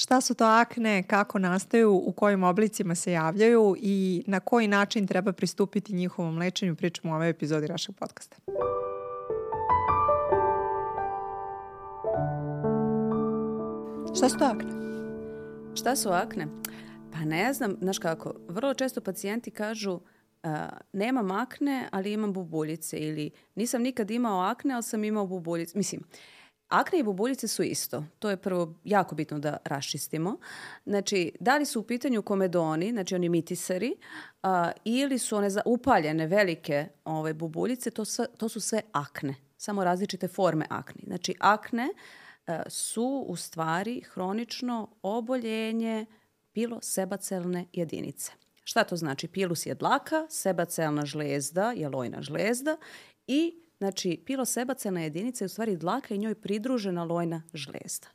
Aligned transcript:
Šta 0.00 0.20
su 0.20 0.34
to 0.34 0.44
akne, 0.44 1.02
kako 1.02 1.38
nastaju, 1.38 1.92
u 1.94 2.12
kojim 2.12 2.44
oblicima 2.44 2.94
se 2.94 3.12
javljaju 3.12 3.76
i 3.78 4.24
na 4.26 4.40
koji 4.40 4.68
način 4.68 5.06
treba 5.06 5.32
pristupiti 5.32 5.94
njihovom 5.94 6.38
lečenju, 6.38 6.76
pričamo 6.76 7.12
u 7.12 7.14
ovoj 7.14 7.28
epizodi 7.28 7.68
našeg 7.68 7.94
podcasta. 7.96 8.36
Šta 14.16 14.28
su 14.28 14.38
to 14.38 14.44
akne? 14.44 14.70
Šta 15.74 15.96
su 15.96 16.08
akne? 16.08 16.46
Pa 17.12 17.18
ne 17.18 17.52
znam, 17.52 17.76
znaš 17.80 17.98
kako, 17.98 18.34
vrlo 18.48 18.74
često 18.74 19.00
pacijenti 19.00 19.50
kažu 19.50 19.92
uh, 19.92 20.00
nemam 20.92 21.30
akne, 21.30 21.88
ali 21.92 22.12
imam 22.12 22.32
bubuljice 22.32 22.96
ili 22.98 23.30
nisam 23.54 23.82
nikad 23.82 24.10
imao 24.10 24.40
akne, 24.40 24.74
ali 24.74 24.82
sam 24.82 25.04
imao 25.04 25.26
bubuljice. 25.26 25.78
Mislim, 25.78 26.02
Akne 26.70 26.98
i 26.98 27.02
bubuljice 27.02 27.48
su 27.48 27.62
isto. 27.62 28.04
To 28.18 28.30
je 28.30 28.36
prvo 28.36 28.74
jako 28.84 29.14
bitno 29.14 29.38
da 29.38 29.56
raščistimo. 29.64 30.38
Znači, 30.86 31.32
da 31.40 31.56
li 31.56 31.66
su 31.66 31.80
u 31.80 31.82
pitanju 31.82 32.22
komedoni, 32.22 32.90
znači 32.90 33.14
oni 33.14 33.28
mitisari, 33.28 33.96
a, 34.42 34.70
ili 34.84 35.18
su 35.18 35.36
one 35.36 35.50
za, 35.50 35.62
upaljene 35.64 36.26
velike 36.26 36.88
ove 37.04 37.34
bubuljice, 37.34 37.90
to, 37.90 38.04
sve, 38.04 38.26
to 38.36 38.48
su 38.48 38.60
sve 38.60 38.80
akne. 38.92 39.34
Samo 39.56 39.84
različite 39.84 40.28
forme 40.28 40.66
akni. 40.68 41.02
Znači, 41.06 41.34
akne 41.40 41.88
a, 42.46 42.62
su 42.68 43.24
u 43.28 43.36
stvari 43.36 44.00
hronično 44.00 44.90
oboljenje 45.02 46.06
pilosebacelne 46.52 47.66
jedinice. 47.72 48.32
Šta 48.64 48.84
to 48.84 48.96
znači? 48.96 49.28
Pilus 49.28 49.66
je 49.66 49.74
dlaka, 49.74 50.26
sebacelna 50.28 51.06
žlezda 51.06 51.72
je 51.72 51.88
lojna 51.88 52.22
žlezda 52.22 52.76
i 53.26 53.62
Znači, 53.80 54.22
pilosebacena 54.26 55.00
jedinica 55.00 55.44
je 55.44 55.46
u 55.46 55.48
stvari 55.48 55.76
dlaka 55.76 56.14
i 56.14 56.18
njoj 56.18 56.34
pridružena 56.34 57.04
lojna 57.04 57.42
žlezda. 57.54 58.08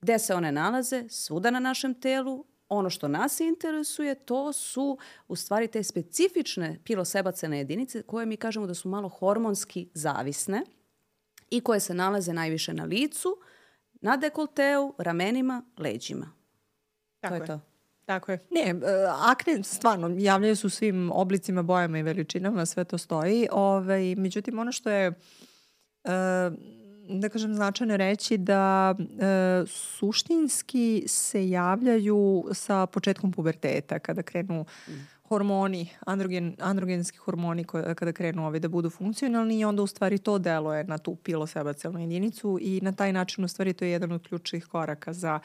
Gde 0.00 0.18
se 0.18 0.34
one 0.34 0.52
nalaze? 0.52 1.04
Svuda 1.08 1.50
na 1.50 1.60
našem 1.60 1.94
telu. 1.94 2.44
Ono 2.68 2.90
što 2.90 3.08
nas 3.08 3.40
interesuje, 3.40 4.14
to 4.14 4.52
su 4.52 4.98
u 5.28 5.36
stvari 5.36 5.68
te 5.68 5.82
specifične 5.82 6.80
pilosebacene 6.84 7.58
jedinice 7.58 8.02
koje 8.02 8.26
mi 8.26 8.36
kažemo 8.36 8.66
da 8.66 8.74
su 8.74 8.88
malo 8.88 9.08
hormonski 9.08 9.88
zavisne 9.94 10.62
i 11.50 11.60
koje 11.60 11.80
se 11.80 11.94
nalaze 11.94 12.32
najviše 12.32 12.74
na 12.74 12.84
licu, 12.84 13.36
na 13.92 14.16
dekolteu, 14.16 14.94
ramenima, 14.98 15.62
leđima. 15.78 16.32
Tako 17.20 17.34
to 17.34 17.34
je, 17.34 17.40
je 17.42 17.46
to. 17.46 17.75
Tako 18.06 18.32
je. 18.32 18.38
Ne, 18.50 18.60
e, 18.60 18.74
akne 19.18 19.62
stvarno 19.62 20.16
javljaju 20.18 20.56
su 20.56 20.70
svim 20.70 21.10
oblicima, 21.12 21.62
bojama 21.62 21.98
i 21.98 22.02
veličinama, 22.02 22.66
sve 22.66 22.84
to 22.84 22.98
stoji. 22.98 23.48
Ove, 23.52 23.76
ovaj, 23.76 24.14
međutim, 24.14 24.58
ono 24.58 24.72
što 24.72 24.90
je 24.90 25.06
e, 25.06 25.12
da 27.08 27.28
kažem 27.32 27.54
značajno 27.54 27.96
reći 27.96 28.38
da 28.38 28.94
e, 28.98 29.64
suštinski 29.66 31.04
se 31.08 31.48
javljaju 31.48 32.44
sa 32.52 32.86
početkom 32.86 33.32
puberteta 33.32 33.98
kada 33.98 34.22
krenu 34.22 34.64
hormoni, 35.28 35.88
androgen, 36.06 36.56
androgenski 36.60 37.18
hormoni 37.18 37.64
kada 37.64 38.12
krenu 38.12 38.46
ovi 38.46 38.60
da 38.60 38.68
budu 38.68 38.90
funkcionalni 38.90 39.58
i 39.58 39.64
onda 39.64 39.82
u 39.82 39.86
stvari 39.86 40.18
to 40.18 40.38
deluje 40.38 40.84
na 40.84 40.98
tu 40.98 41.14
pilosebacelnu 41.16 42.00
jedinicu 42.00 42.58
i 42.60 42.80
na 42.82 42.92
taj 42.92 43.12
način 43.12 43.44
u 43.44 43.48
stvari 43.48 43.72
to 43.72 43.84
je 43.84 43.90
jedan 43.90 44.12
od 44.12 44.28
ključnih 44.28 44.66
koraka 44.66 45.12
za 45.12 45.40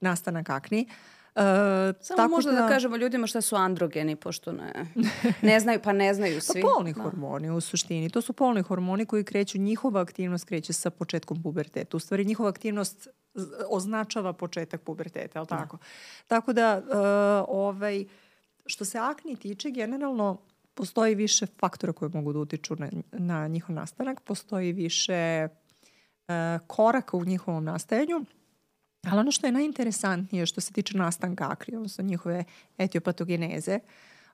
nastanak 0.00 0.50
akni. 0.50 0.86
Uh, 0.88 1.15
Samo 2.00 2.16
tako 2.16 2.30
možda 2.30 2.52
da... 2.52 2.60
da 2.60 2.68
kažemo 2.68 2.96
ljudima 2.96 3.26
šta 3.26 3.40
su 3.40 3.56
androgeni, 3.56 4.16
pošto 4.16 4.52
ne, 4.52 4.72
ne 5.42 5.60
znaju, 5.60 5.80
pa 5.84 5.92
ne 5.92 6.14
znaju 6.14 6.40
svi. 6.40 6.62
Pa 6.62 6.68
polni 6.68 6.92
da. 6.92 7.02
hormoni 7.02 7.50
u 7.50 7.60
suštini. 7.60 8.10
To 8.10 8.20
su 8.20 8.32
polni 8.32 8.62
hormoni 8.62 9.06
koji 9.06 9.24
kreću, 9.24 9.58
njihova 9.58 10.00
aktivnost 10.00 10.44
kreće 10.44 10.72
sa 10.72 10.90
početkom 10.90 11.42
puberteta. 11.42 11.96
U 11.96 12.00
stvari 12.00 12.24
njihova 12.24 12.48
aktivnost 12.48 13.08
označava 13.68 14.32
početak 14.32 14.82
puberteta, 14.82 15.38
ali 15.38 15.46
da. 15.50 15.58
tako? 15.58 15.76
Da. 15.76 15.82
Tako 16.26 16.52
da, 16.52 16.78
uh, 16.78 17.56
ovaj, 17.56 18.04
što 18.66 18.84
se 18.84 18.98
akni 18.98 19.36
tiče, 19.36 19.70
generalno 19.70 20.40
postoji 20.74 21.14
više 21.14 21.46
faktora 21.46 21.92
koji 21.92 22.10
mogu 22.14 22.32
da 22.32 22.38
utiču 22.38 22.76
na, 22.78 22.90
na 23.12 23.48
njihov 23.48 23.74
nastanak, 23.74 24.20
postoji 24.20 24.72
više 24.72 25.48
uh, 26.28 26.34
koraka 26.66 27.16
u 27.16 27.24
njihovom 27.24 27.64
nastajanju 27.64 28.24
Ali 29.10 29.20
ono 29.20 29.30
što 29.30 29.46
je 29.46 29.52
najinteresantnije 29.52 30.46
što 30.46 30.60
se 30.60 30.72
tiče 30.72 30.98
nastanka 30.98 31.48
akri, 31.50 31.76
odnosno 31.76 32.04
njihove 32.04 32.44
etiopatogeneze, 32.78 33.78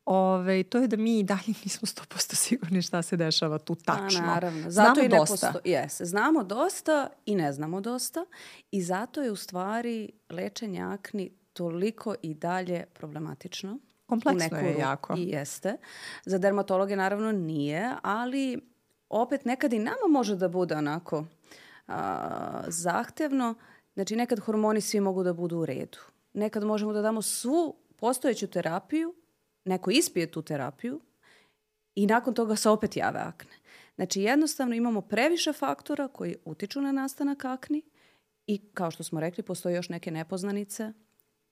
Ove, 0.04 0.62
to 0.62 0.78
je 0.78 0.88
da 0.88 0.96
mi 0.96 1.18
i 1.18 1.22
dalje 1.22 1.54
nismo 1.64 1.86
100% 1.86 2.34
sigurni 2.34 2.82
šta 2.82 3.02
se 3.02 3.16
dešava 3.16 3.58
tu 3.58 3.74
tačno. 3.74 4.20
A, 4.20 4.26
naravno. 4.26 4.70
Zato 4.70 4.94
znamo 4.94 5.06
i 5.06 5.08
dosta. 5.08 5.52
Posto... 5.52 5.68
Yes. 5.68 6.04
Znamo 6.04 6.44
dosta 6.44 7.08
i 7.26 7.34
ne 7.34 7.52
znamo 7.52 7.80
dosta 7.80 8.24
i 8.70 8.82
zato 8.82 9.22
je 9.22 9.30
u 9.30 9.36
stvari 9.36 10.12
lečenje 10.30 10.82
akni 10.82 11.30
toliko 11.52 12.14
i 12.22 12.34
dalje 12.34 12.84
problematično. 12.92 13.78
Kompleksno 14.06 14.58
je 14.58 14.78
jako. 14.78 15.14
I 15.16 15.28
jeste. 15.28 15.76
Za 16.24 16.38
dermatologe 16.38 16.96
naravno 16.96 17.32
nije, 17.32 17.90
ali 18.02 18.60
opet 19.08 19.44
nekad 19.44 19.72
i 19.72 19.78
nama 19.78 20.08
može 20.10 20.36
da 20.36 20.48
bude 20.48 20.74
onako 20.74 21.24
a, 21.86 22.62
zahtevno 22.68 23.54
Znači, 23.94 24.16
nekad 24.16 24.41
hormoni 24.41 24.80
svi 24.80 25.00
mogu 25.00 25.22
da 25.22 25.32
budu 25.32 25.58
u 25.58 25.66
redu. 25.66 25.98
Nekad 26.32 26.64
možemo 26.64 26.92
da 26.92 27.03
damo 27.03 27.22
svu 27.22 27.76
postojeću 27.97 28.47
terapiju, 28.47 29.14
neko 29.64 29.91
ispije 29.91 30.30
tu 30.30 30.42
terapiju 30.42 31.00
i 31.94 32.06
nakon 32.06 32.34
toga 32.34 32.56
se 32.56 32.69
opet 32.69 32.97
jave 32.97 33.20
akne. 33.20 33.52
Znači, 33.94 34.22
jednostavno 34.22 34.75
imamo 34.75 35.00
previše 35.00 35.52
faktora 35.52 36.08
koji 36.08 36.36
utiču 36.44 36.81
na 36.81 36.92
nastanak 36.92 37.44
akni 37.44 37.82
i, 38.47 38.70
kao 38.75 38.91
što 38.91 39.02
smo 39.02 39.20
rekli, 39.20 39.42
postoje 39.42 39.75
još 39.75 39.88
neke 39.88 40.10
nepoznanice 40.10 40.92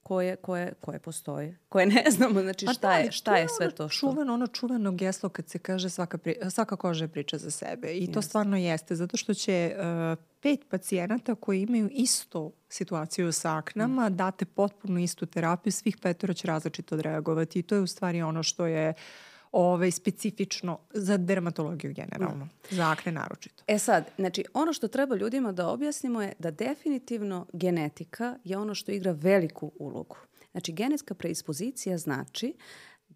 koje, 0.02 0.36
koje, 0.36 0.72
koje 0.80 0.98
postoje, 0.98 1.58
koje 1.68 1.86
ne 1.86 2.04
znamo, 2.16 2.42
znači 2.42 2.66
šta, 2.66 2.88
da, 2.88 2.94
je, 2.94 3.12
šta 3.12 3.36
je 3.36 3.46
sve 3.48 3.70
to 3.70 3.88
što... 3.88 4.00
Čuveno, 4.00 4.34
ono 4.34 4.46
čuveno 4.46 4.92
geslo 4.92 5.28
kad 5.28 5.48
se 5.48 5.58
kaže 5.58 5.90
svaka, 5.90 6.18
pri, 6.18 6.36
svaka 6.50 6.76
koža 6.76 7.04
je 7.04 7.08
priča 7.08 7.38
za 7.38 7.50
sebe 7.50 7.92
i 7.92 8.06
yes. 8.06 8.14
to 8.14 8.22
stvarno 8.22 8.56
jeste, 8.56 8.94
zato 8.94 9.16
što 9.16 9.34
će 9.34 9.76
uh, 9.76 10.24
pet 10.40 10.60
pacijenata 10.70 11.34
koji 11.34 11.62
imaju 11.62 11.88
istu 11.92 12.52
situaciju 12.68 13.32
sa 13.32 13.56
aknama 13.56 14.08
mm. 14.08 14.16
date 14.16 14.44
potpuno 14.44 15.00
istu 15.00 15.26
terapiju, 15.26 15.72
svih 15.72 15.96
petoro 15.96 16.34
će 16.34 16.46
različito 16.46 16.94
odreagovati 16.94 17.58
i 17.58 17.62
to 17.62 17.74
je 17.74 17.80
u 17.80 17.86
stvari 17.86 18.22
ono 18.22 18.42
što 18.42 18.66
je 18.66 18.88
uh, 18.88 19.29
ovaj, 19.52 19.90
specifično 19.90 20.78
za 20.94 21.16
dermatologiju 21.16 21.94
generalno, 21.94 22.44
no. 22.44 22.48
za 22.70 22.90
akne 22.90 23.12
naročito. 23.12 23.64
E 23.66 23.78
sad, 23.78 24.10
znači 24.16 24.44
ono 24.54 24.72
što 24.72 24.88
treba 24.88 25.16
ljudima 25.16 25.52
da 25.52 25.68
objasnimo 25.68 26.22
je 26.22 26.32
da 26.38 26.50
definitivno 26.50 27.46
genetika 27.52 28.38
je 28.44 28.58
ono 28.58 28.74
što 28.74 28.92
igra 28.92 29.12
veliku 29.12 29.72
ulogu. 29.78 30.16
Znači 30.50 30.72
genetska 30.72 31.14
preispozicija 31.14 31.98
znači 31.98 32.54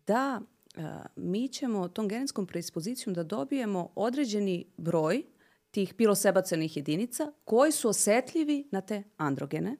da 0.06 0.40
uh, 0.76 0.84
mi 1.16 1.48
ćemo 1.48 1.88
tom 1.88 2.08
genetskom 2.08 2.46
preispozicijom 2.46 3.14
da 3.14 3.22
dobijemo 3.22 3.92
određeni 3.94 4.66
broj 4.76 5.22
tih 5.70 5.94
pilosebacenih 5.94 6.76
jedinica 6.76 7.32
koji 7.44 7.72
su 7.72 7.88
osetljivi 7.88 8.68
na 8.70 8.80
te 8.80 9.02
androgene. 9.16 9.76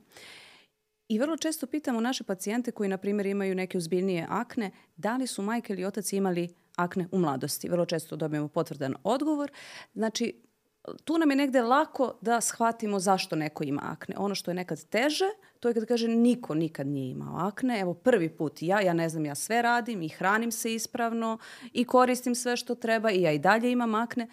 I 1.09 1.19
vrlo 1.19 1.37
često 1.37 1.67
pitamo 1.67 2.01
naše 2.01 2.25
pacijente 2.25 2.71
koji, 2.71 2.89
na 2.89 2.99
primjer, 2.99 3.27
imaju 3.27 3.55
neke 3.55 3.79
uzbiljnije 3.79 4.27
akne, 4.31 4.71
da 4.97 5.17
li 5.17 5.27
su 5.27 5.43
majke 5.43 5.73
ili 5.73 5.85
otac 5.85 6.13
imali 6.13 6.55
akne 6.77 7.09
u 7.13 7.19
mladosti. 7.19 7.69
Vrlo 7.69 7.87
često 7.87 8.17
dobijemo 8.17 8.49
potvrdan 8.49 8.95
odgovor. 9.05 9.51
Znači, 9.95 10.45
tu 11.05 11.19
nam 11.19 11.31
je 11.31 11.37
negde 11.37 11.63
lako 11.63 12.19
da 12.21 12.41
shvatimo 12.41 13.01
zašto 13.01 13.37
neko 13.37 13.65
ima 13.65 13.81
akne. 13.85 14.15
Ono 14.19 14.35
što 14.35 14.51
je 14.51 14.55
nekad 14.55 14.85
teže, 14.85 15.25
to 15.61 15.69
je 15.69 15.75
kad 15.75 15.87
kaže 15.87 16.09
niko 16.09 16.55
nikad 16.55 16.87
nije 16.87 17.11
imao 17.11 17.47
akne. 17.47 17.81
Evo 17.81 17.95
prvi 17.95 18.29
put 18.29 18.63
ja, 18.63 18.81
ja 18.81 18.93
ne 18.93 19.09
znam, 19.09 19.25
ja 19.25 19.35
sve 19.35 19.63
radim 19.63 20.03
i 20.03 20.09
hranim 20.09 20.53
se 20.53 20.75
ispravno 20.75 21.39
i 21.73 21.85
koristim 21.85 22.35
sve 22.35 22.57
što 22.57 22.75
treba 22.75 23.11
i 23.11 23.23
ja 23.23 23.33
i 23.33 23.39
dalje 23.39 23.73
imam 23.73 23.95
akne. 23.95 24.29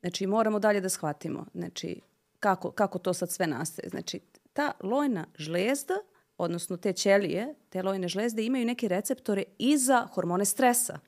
Znači 0.00 0.26
moramo 0.26 0.58
dalje 0.58 0.80
da 0.80 0.88
shvatimo. 0.88 1.46
Znači 1.54 2.00
kako, 2.40 2.70
kako 2.70 2.98
to 2.98 3.14
sad 3.14 3.30
sve 3.30 3.46
nastaje. 3.46 3.88
Znači 3.88 4.20
ta 4.58 4.72
lojna 4.82 5.26
žlezda, 5.34 5.94
odnosno 6.38 6.76
te 6.76 6.92
ćelije, 6.92 7.54
te 7.68 7.82
lojne 7.82 8.08
žlezde 8.08 8.44
imaju 8.44 8.66
neke 8.66 8.88
receptore 8.88 9.42
i 9.58 9.76
za 9.76 10.06
hormone 10.14 10.44
stresa. 10.44 10.98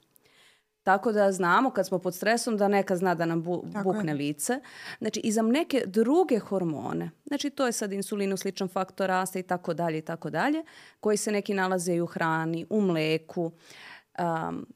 Tako 0.82 1.12
da 1.12 1.32
znamo 1.32 1.70
kad 1.70 1.86
smo 1.86 1.98
pod 1.98 2.14
stresom 2.14 2.56
da 2.56 2.68
neka 2.68 2.96
zna 2.96 3.14
da 3.14 3.26
nam 3.26 3.42
bu, 3.42 3.64
bukne 3.84 4.14
lice. 4.14 4.60
Znači 4.98 5.20
i 5.20 5.32
za 5.32 5.42
neke 5.42 5.82
druge 5.86 6.38
hormone, 6.38 7.10
znači 7.26 7.50
to 7.50 7.66
je 7.66 7.72
sad 7.72 7.92
insulinu 7.92 8.36
sličan 8.36 8.68
faktor 8.68 9.08
rasta 9.08 9.38
i 9.38 9.42
tako 9.42 9.74
dalje 9.74 9.98
i 9.98 10.02
tako 10.02 10.30
dalje, 10.30 10.62
koji 11.00 11.16
se 11.16 11.32
neki 11.32 11.54
nalaze 11.54 11.94
i 11.94 12.00
u 12.00 12.06
hrani, 12.06 12.66
u 12.70 12.80
mleku. 12.80 13.52
Um, 14.18 14.66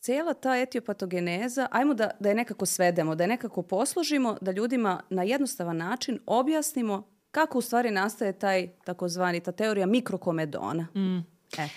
cela 0.00 0.34
ta 0.34 0.56
etiopatogeneza, 0.56 1.68
ajmo 1.70 1.94
da, 1.94 2.10
da 2.20 2.28
je 2.28 2.34
nekako 2.34 2.66
svedemo, 2.66 3.14
da 3.14 3.24
je 3.24 3.28
nekako 3.28 3.62
posložimo, 3.62 4.38
da 4.40 4.52
ljudima 4.52 5.02
na 5.10 5.22
jednostavan 5.22 5.76
način 5.76 6.18
objasnimo 6.26 7.12
kako 7.32 7.58
u 7.58 7.62
stvari 7.62 7.90
nastaje 7.90 8.38
taj 8.38 8.68
takozvani, 8.84 9.40
ta 9.40 9.52
teorija 9.52 9.86
mikrokomedona. 9.86 10.86
Mm. 10.94 11.18
E. 11.58 11.68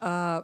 A, 0.00 0.40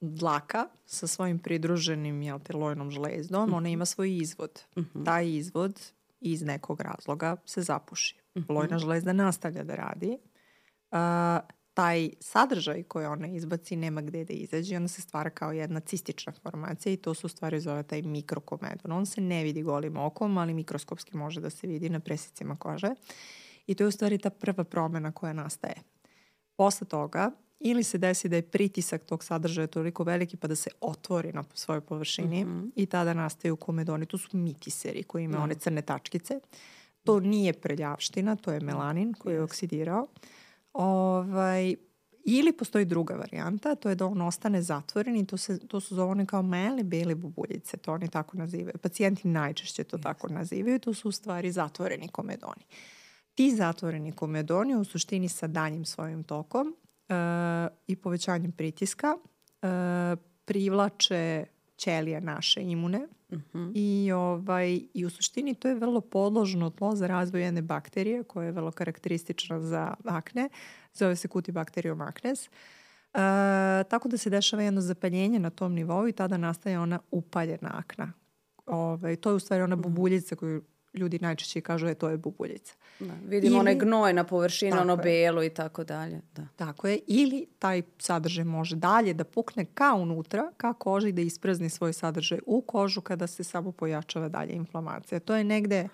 dlaka 0.00 0.66
sa 0.86 1.06
svojim 1.06 1.38
pridruženim 1.38 2.22
jel 2.22 2.38
te, 2.38 2.56
lojnom 2.56 2.90
žlezdom, 2.90 3.48
mm 3.48 3.52
-hmm. 3.52 3.56
ona 3.56 3.68
ima 3.68 3.84
svoj 3.84 4.16
izvod. 4.16 4.62
Mm 4.76 4.80
-hmm. 4.80 5.04
Taj 5.04 5.28
izvod 5.28 5.80
iz 6.20 6.42
nekog 6.42 6.80
razloga 6.80 7.36
se 7.46 7.62
zapuši. 7.62 8.16
Mm 8.34 8.40
-hmm. 8.40 8.54
Lojna 8.54 8.78
žlezda 8.78 9.12
nastavlja 9.12 9.64
da 9.64 9.74
radi. 9.74 10.18
A, 10.90 11.40
taj 11.74 12.10
sadržaj 12.20 12.82
koji 12.82 13.06
ona 13.06 13.26
izbaci 13.26 13.76
nema 13.76 14.00
gde 14.00 14.24
da 14.24 14.32
izađe 14.32 14.74
i 14.74 14.76
onda 14.76 14.88
se 14.88 15.02
stvara 15.02 15.30
kao 15.30 15.52
jedna 15.52 15.80
cistična 15.80 16.32
formacija 16.42 16.92
i 16.92 16.96
to 16.96 17.14
se 17.14 17.26
u 17.26 17.28
stvari 17.28 17.60
zove 17.60 17.82
taj 17.82 18.02
mikrokomedon. 18.02 18.92
On 18.92 19.06
se 19.06 19.20
ne 19.20 19.44
vidi 19.44 19.62
golim 19.62 19.96
okom, 19.96 20.38
ali 20.38 20.54
mikroskopski 20.54 21.16
može 21.16 21.40
da 21.40 21.50
se 21.50 21.66
vidi 21.66 21.88
na 21.88 22.00
presicima 22.00 22.56
kože. 22.56 22.94
I 23.66 23.74
to 23.74 23.84
je 23.84 23.88
u 23.88 23.90
stvari 23.90 24.18
ta 24.18 24.30
prva 24.30 24.64
promena 24.64 25.12
koja 25.12 25.32
nastaje. 25.32 25.74
Posle 26.56 26.86
toga 26.86 27.30
ili 27.60 27.82
se 27.82 27.98
desi 27.98 28.28
da 28.28 28.36
je 28.36 28.42
pritisak 28.42 29.04
tog 29.04 29.24
sadržaja 29.24 29.66
toliko 29.66 30.04
veliki 30.04 30.36
pa 30.36 30.48
da 30.48 30.56
se 30.56 30.70
otvori 30.80 31.32
na 31.32 31.44
svojoj 31.54 31.80
površini 31.80 32.44
mm 32.44 32.48
-hmm. 32.48 32.70
i 32.76 32.86
tada 32.86 33.14
nastaju 33.14 33.56
komedoni. 33.56 34.06
To 34.06 34.18
su 34.18 34.36
mitiseri 34.36 35.02
koji 35.02 35.24
imaju 35.24 35.40
mm. 35.40 35.42
one 35.42 35.54
crne 35.54 35.82
tačkice. 35.82 36.40
To 37.04 37.20
nije 37.20 37.52
preljavština, 37.52 38.36
to 38.36 38.52
je 38.52 38.60
melanin 38.60 39.14
koji 39.14 39.34
je 39.34 39.42
oksidirao. 39.42 40.06
Ovaj, 40.72 41.74
ili 42.24 42.52
postoji 42.52 42.84
druga 42.84 43.14
varijanta, 43.14 43.74
to 43.74 43.88
je 43.88 43.94
da 43.94 44.06
on 44.06 44.22
ostane 44.22 44.62
zatvoren 44.62 45.16
i 45.16 45.26
to, 45.26 45.36
se, 45.36 45.66
to 45.66 45.80
su 45.80 45.94
zovone 45.94 46.26
kao 46.26 46.42
mele 46.42 46.82
bele 46.82 47.14
bubuljice, 47.14 47.76
to 47.76 47.92
oni 47.92 48.08
tako 48.08 48.36
nazivaju. 48.36 48.78
Pacijenti 48.82 49.28
najčešće 49.28 49.84
to 49.84 49.98
yes. 49.98 50.02
tako 50.02 50.28
nazivaju, 50.28 50.78
to 50.78 50.94
su 50.94 51.08
u 51.08 51.12
stvari 51.12 51.52
zatvoreni 51.52 52.08
komedoni. 52.08 52.64
Ti 53.34 53.56
zatvoreni 53.56 54.12
komedoni 54.12 54.76
u 54.76 54.84
suštini 54.84 55.28
sa 55.28 55.46
danjim 55.46 55.84
svojim 55.84 56.24
tokom 56.24 56.66
uh, 56.68 57.14
i 57.86 57.96
povećanjem 57.96 58.52
pritiska 58.52 59.16
uh, 59.16 60.18
privlače 60.44 61.44
ćelije 61.76 62.20
naše 62.20 62.62
imune 62.62 63.08
uh 63.30 63.38
mhm. 63.38 63.58
-huh. 63.58 63.72
i, 63.74 64.12
ovaj, 64.12 64.80
i 64.94 65.04
u 65.04 65.10
suštini 65.10 65.54
to 65.54 65.68
je 65.68 65.74
vrlo 65.74 66.00
podložno 66.00 66.70
tlo 66.70 66.96
za 66.96 67.06
razvoj 67.06 67.42
jedne 67.42 67.62
bakterije 67.62 68.22
koja 68.22 68.46
je 68.46 68.52
vrlo 68.52 68.70
karakteristična 68.70 69.60
za 69.60 69.94
akne. 70.04 70.48
Zove 70.92 71.16
se 71.16 71.28
Cutibacterium 71.28 72.00
acnes. 72.00 72.48
Uh, 72.48 73.20
tako 73.88 74.08
da 74.08 74.16
se 74.16 74.30
dešava 74.30 74.62
jedno 74.62 74.80
zapaljenje 74.80 75.38
na 75.38 75.50
tom 75.50 75.72
nivou 75.72 76.08
i 76.08 76.12
tada 76.12 76.36
nastaje 76.36 76.78
ona 76.78 76.98
upaljena 77.10 77.70
akna. 77.74 78.12
Ovaj, 78.66 79.16
to 79.16 79.30
je 79.30 79.34
u 79.34 79.38
stvari 79.38 79.62
ona 79.62 79.76
mhm. 79.76 79.82
bubuljica 79.82 80.36
koju 80.36 80.62
ljudi 80.94 81.18
najčešće 81.18 81.60
kažu 81.60 81.86
je 81.86 81.94
to 81.94 82.08
je 82.08 82.16
bubuljica. 82.16 82.74
Da, 83.00 83.14
vidimo 83.26 83.52
Ili, 83.52 83.60
onaj 83.60 83.74
gnoj 83.74 84.12
na 84.12 84.24
površini, 84.24 84.72
ono 84.72 84.96
belo 84.96 85.42
i 85.42 85.50
tako 85.50 85.84
dalje. 85.84 86.20
Da. 86.34 86.46
Tako 86.56 86.88
je. 86.88 86.98
Ili 87.06 87.46
taj 87.58 87.82
sadržaj 87.98 88.44
može 88.44 88.76
dalje 88.76 89.14
da 89.14 89.24
pukne 89.24 89.64
ka 89.64 89.94
unutra, 89.94 90.52
ka 90.56 90.72
koži 90.72 91.12
da 91.12 91.22
isprazni 91.22 91.70
svoj 91.70 91.92
sadržaj 91.92 92.38
u 92.46 92.60
kožu 92.60 93.00
kada 93.00 93.26
se 93.26 93.44
samo 93.44 93.72
pojačava 93.72 94.28
dalje 94.28 94.52
inflamacija. 94.52 95.20
To 95.20 95.36
je 95.36 95.44
negde 95.44 95.88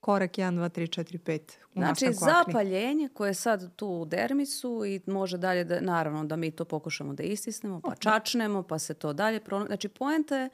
korak 0.00 0.32
1, 0.32 0.54
2, 0.54 0.68
3, 0.68 1.02
4, 1.02 1.18
5 1.18 1.40
u 1.74 1.80
Znači 1.80 2.12
zapaljenje 2.12 3.08
koje 3.14 3.30
je 3.30 3.34
sad 3.34 3.76
tu 3.76 3.88
u 3.88 4.04
dermisu 4.04 4.84
i 4.86 5.00
može 5.06 5.38
dalje 5.38 5.64
da, 5.64 5.80
naravno 5.80 6.24
da 6.24 6.36
mi 6.36 6.50
to 6.50 6.64
pokušamo 6.64 7.14
da 7.14 7.22
istisnemo, 7.22 7.80
pa 7.80 7.94
čačnemo, 7.94 8.62
pa 8.62 8.78
se 8.78 8.94
to 8.94 9.12
dalje 9.12 9.40
pronaći. 9.40 9.68
Znači 9.68 9.88
poenta 9.88 10.36
je 10.36 10.50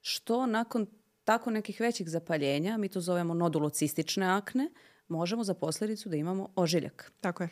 što 0.00 0.46
nakon 0.46 0.86
tako 1.24 1.50
nekih 1.50 1.80
većih 1.80 2.08
zapaljenja, 2.08 2.76
mi 2.76 2.88
to 2.88 3.00
zovemo 3.00 3.34
nodulocistične 3.34 4.26
akne, 4.26 4.70
možemo 5.08 5.44
za 5.44 5.54
posledicu 5.54 6.08
da 6.08 6.16
imamo 6.16 6.52
ožiljak. 6.56 7.12
Tako 7.20 7.42
je. 7.42 7.48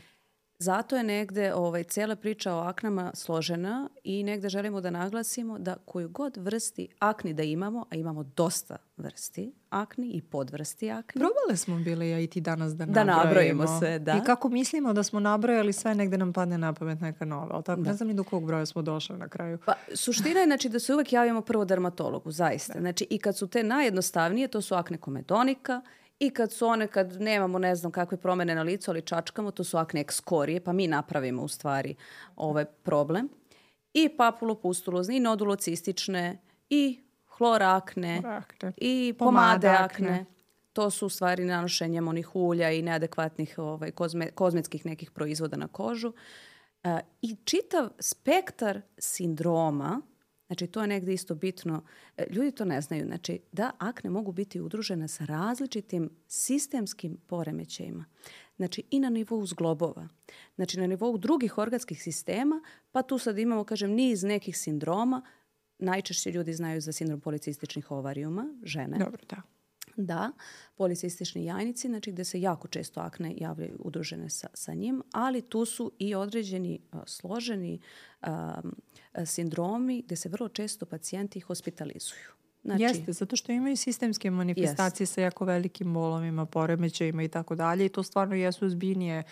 Zato 0.60 0.96
je 0.96 1.02
negde 1.02 1.54
ovaj, 1.54 1.84
cela 1.84 2.16
priča 2.16 2.54
o 2.54 2.58
aknama 2.58 3.10
složena 3.14 3.88
i 4.04 4.22
negde 4.22 4.48
želimo 4.48 4.80
da 4.80 4.90
naglasimo 4.90 5.58
da 5.58 5.76
koju 5.84 6.08
god 6.08 6.36
vrsti 6.36 6.88
akni 6.98 7.34
da 7.34 7.42
imamo, 7.42 7.86
a 7.90 7.96
imamo 7.96 8.22
dosta 8.22 8.76
vrsti 8.96 9.52
akni 9.70 10.10
i 10.10 10.22
podvrsti 10.22 10.90
akni. 10.90 11.18
Probale 11.18 11.56
smo 11.56 11.76
bili 11.76 12.10
ja 12.10 12.20
i 12.20 12.26
ti 12.26 12.40
danas 12.40 12.74
da, 12.74 12.86
da 12.86 13.04
nabrojimo. 13.04 13.24
nabrojimo 13.24 13.78
sve, 13.78 13.98
da. 13.98 14.16
I 14.16 14.26
kako 14.26 14.48
mislimo 14.48 14.92
da 14.92 15.02
smo 15.02 15.20
nabrojali 15.20 15.72
sve, 15.72 15.94
negde 15.94 16.18
nam 16.18 16.32
padne 16.32 16.58
na 16.58 16.72
pamet 16.72 17.00
neka 17.00 17.24
nova. 17.24 17.54
Ali 17.54 17.64
tako 17.64 17.80
da. 17.80 17.90
ne 17.90 17.96
znam 17.96 18.08
ni 18.08 18.14
do 18.14 18.24
kog 18.24 18.46
broja 18.46 18.66
smo 18.66 18.82
došli 18.82 19.16
na 19.18 19.28
kraju. 19.28 19.58
Pa, 19.66 19.72
suština 19.94 20.40
je 20.40 20.46
znači, 20.46 20.68
da 20.68 20.78
se 20.78 20.94
uvek 20.94 21.12
javimo 21.12 21.40
prvo 21.40 21.64
dermatologu, 21.64 22.30
zaista. 22.30 22.72
Da. 22.72 22.80
Znači, 22.80 23.06
i 23.10 23.18
kad 23.18 23.36
su 23.36 23.46
te 23.46 23.62
najjednostavnije, 23.62 24.48
to 24.48 24.60
su 24.60 24.74
akne 24.74 24.98
komedonika, 24.98 25.80
I 26.20 26.30
kad 26.30 26.52
su 26.52 26.66
one, 26.66 26.86
kad 26.86 27.20
nemamo 27.20 27.58
ne 27.58 27.74
znam 27.74 27.92
kakve 27.92 28.18
promene 28.18 28.54
na 28.54 28.62
licu, 28.62 28.90
ali 28.90 29.02
čačkamo, 29.02 29.50
to 29.50 29.64
su 29.64 29.76
akne 29.76 30.00
ekskorije, 30.00 30.60
pa 30.60 30.72
mi 30.72 30.86
napravimo 30.86 31.42
u 31.42 31.48
stvari 31.48 31.94
ovaj 32.36 32.64
problem. 32.64 33.28
I 33.92 34.08
papulopustulozni, 34.08 35.16
i 35.16 35.20
nodulocistične, 35.20 36.38
i 36.70 37.00
hlorakne, 37.26 38.22
akne. 38.24 38.72
i 38.76 39.14
pomade, 39.18 39.68
akne. 39.68 40.08
akne. 40.08 40.24
To 40.72 40.90
su 40.90 41.06
u 41.06 41.08
stvari 41.08 41.44
nanošenjem 41.44 42.08
onih 42.08 42.36
ulja 42.36 42.70
i 42.70 42.82
neadekvatnih 42.82 43.54
ovaj, 43.58 43.90
kozme, 43.90 44.30
kozmetskih 44.30 44.86
nekih 44.86 45.10
proizvoda 45.10 45.56
na 45.56 45.68
kožu. 45.68 46.12
E, 46.84 47.00
I 47.22 47.36
čitav 47.44 47.88
spektar 47.98 48.80
sindroma 48.98 50.00
Znači, 50.48 50.66
to 50.66 50.80
je 50.80 50.86
negde 50.86 51.14
isto 51.14 51.34
bitno. 51.34 51.82
E, 52.16 52.26
ljudi 52.30 52.52
to 52.52 52.64
ne 52.64 52.80
znaju. 52.80 53.06
Znači, 53.06 53.40
da 53.52 53.70
akne 53.78 54.10
mogu 54.10 54.32
biti 54.32 54.60
udružene 54.60 55.08
sa 55.08 55.24
različitim 55.24 56.10
sistemskim 56.28 57.16
poremećajima. 57.26 58.04
Znači, 58.56 58.82
i 58.90 59.00
na 59.00 59.10
nivou 59.10 59.46
zglobova. 59.46 60.08
Znači, 60.54 60.80
na 60.80 60.86
nivou 60.86 61.18
drugih 61.18 61.58
organskih 61.58 62.02
sistema, 62.02 62.62
pa 62.92 63.02
tu 63.02 63.18
sad 63.18 63.38
imamo, 63.38 63.64
kažem, 63.64 63.90
niz 63.90 64.22
nekih 64.22 64.58
sindroma. 64.58 65.22
Najčešće 65.78 66.32
ljudi 66.32 66.52
znaju 66.52 66.80
za 66.80 66.92
sindrom 66.92 67.20
policističnih 67.20 67.90
ovarijuma, 67.90 68.54
žene. 68.62 68.98
Dobro, 68.98 69.22
da 69.30 69.57
da, 70.06 70.32
policistični 70.76 71.44
jajnici, 71.44 71.88
znači 71.88 72.12
gde 72.12 72.24
se 72.24 72.40
jako 72.40 72.68
često 72.68 73.00
akne 73.00 73.34
javljaju 73.36 73.76
udružene 73.78 74.30
sa, 74.30 74.48
sa 74.54 74.74
njim, 74.74 75.02
ali 75.12 75.42
tu 75.42 75.64
su 75.64 75.92
i 75.98 76.14
određeni 76.14 76.80
složeni 77.06 77.80
um, 78.26 78.74
sindromi 79.26 80.02
gde 80.06 80.16
se 80.16 80.28
vrlo 80.28 80.48
često 80.48 80.86
pacijenti 80.86 81.40
hospitalizuju. 81.40 82.28
Znači, 82.64 82.82
Jeste, 82.82 83.12
zato 83.12 83.36
što 83.36 83.52
imaju 83.52 83.76
sistemske 83.76 84.30
manifestacije 84.30 85.04
jest. 85.04 85.14
sa 85.14 85.20
jako 85.20 85.44
velikim 85.44 85.94
bolovima, 85.94 86.46
poremećajima 86.46 87.22
i 87.22 87.28
tako 87.28 87.54
dalje 87.54 87.86
i 87.86 87.88
to 87.88 88.02
stvarno 88.02 88.34
jesu 88.34 88.66
ozbiljnije 88.66 89.22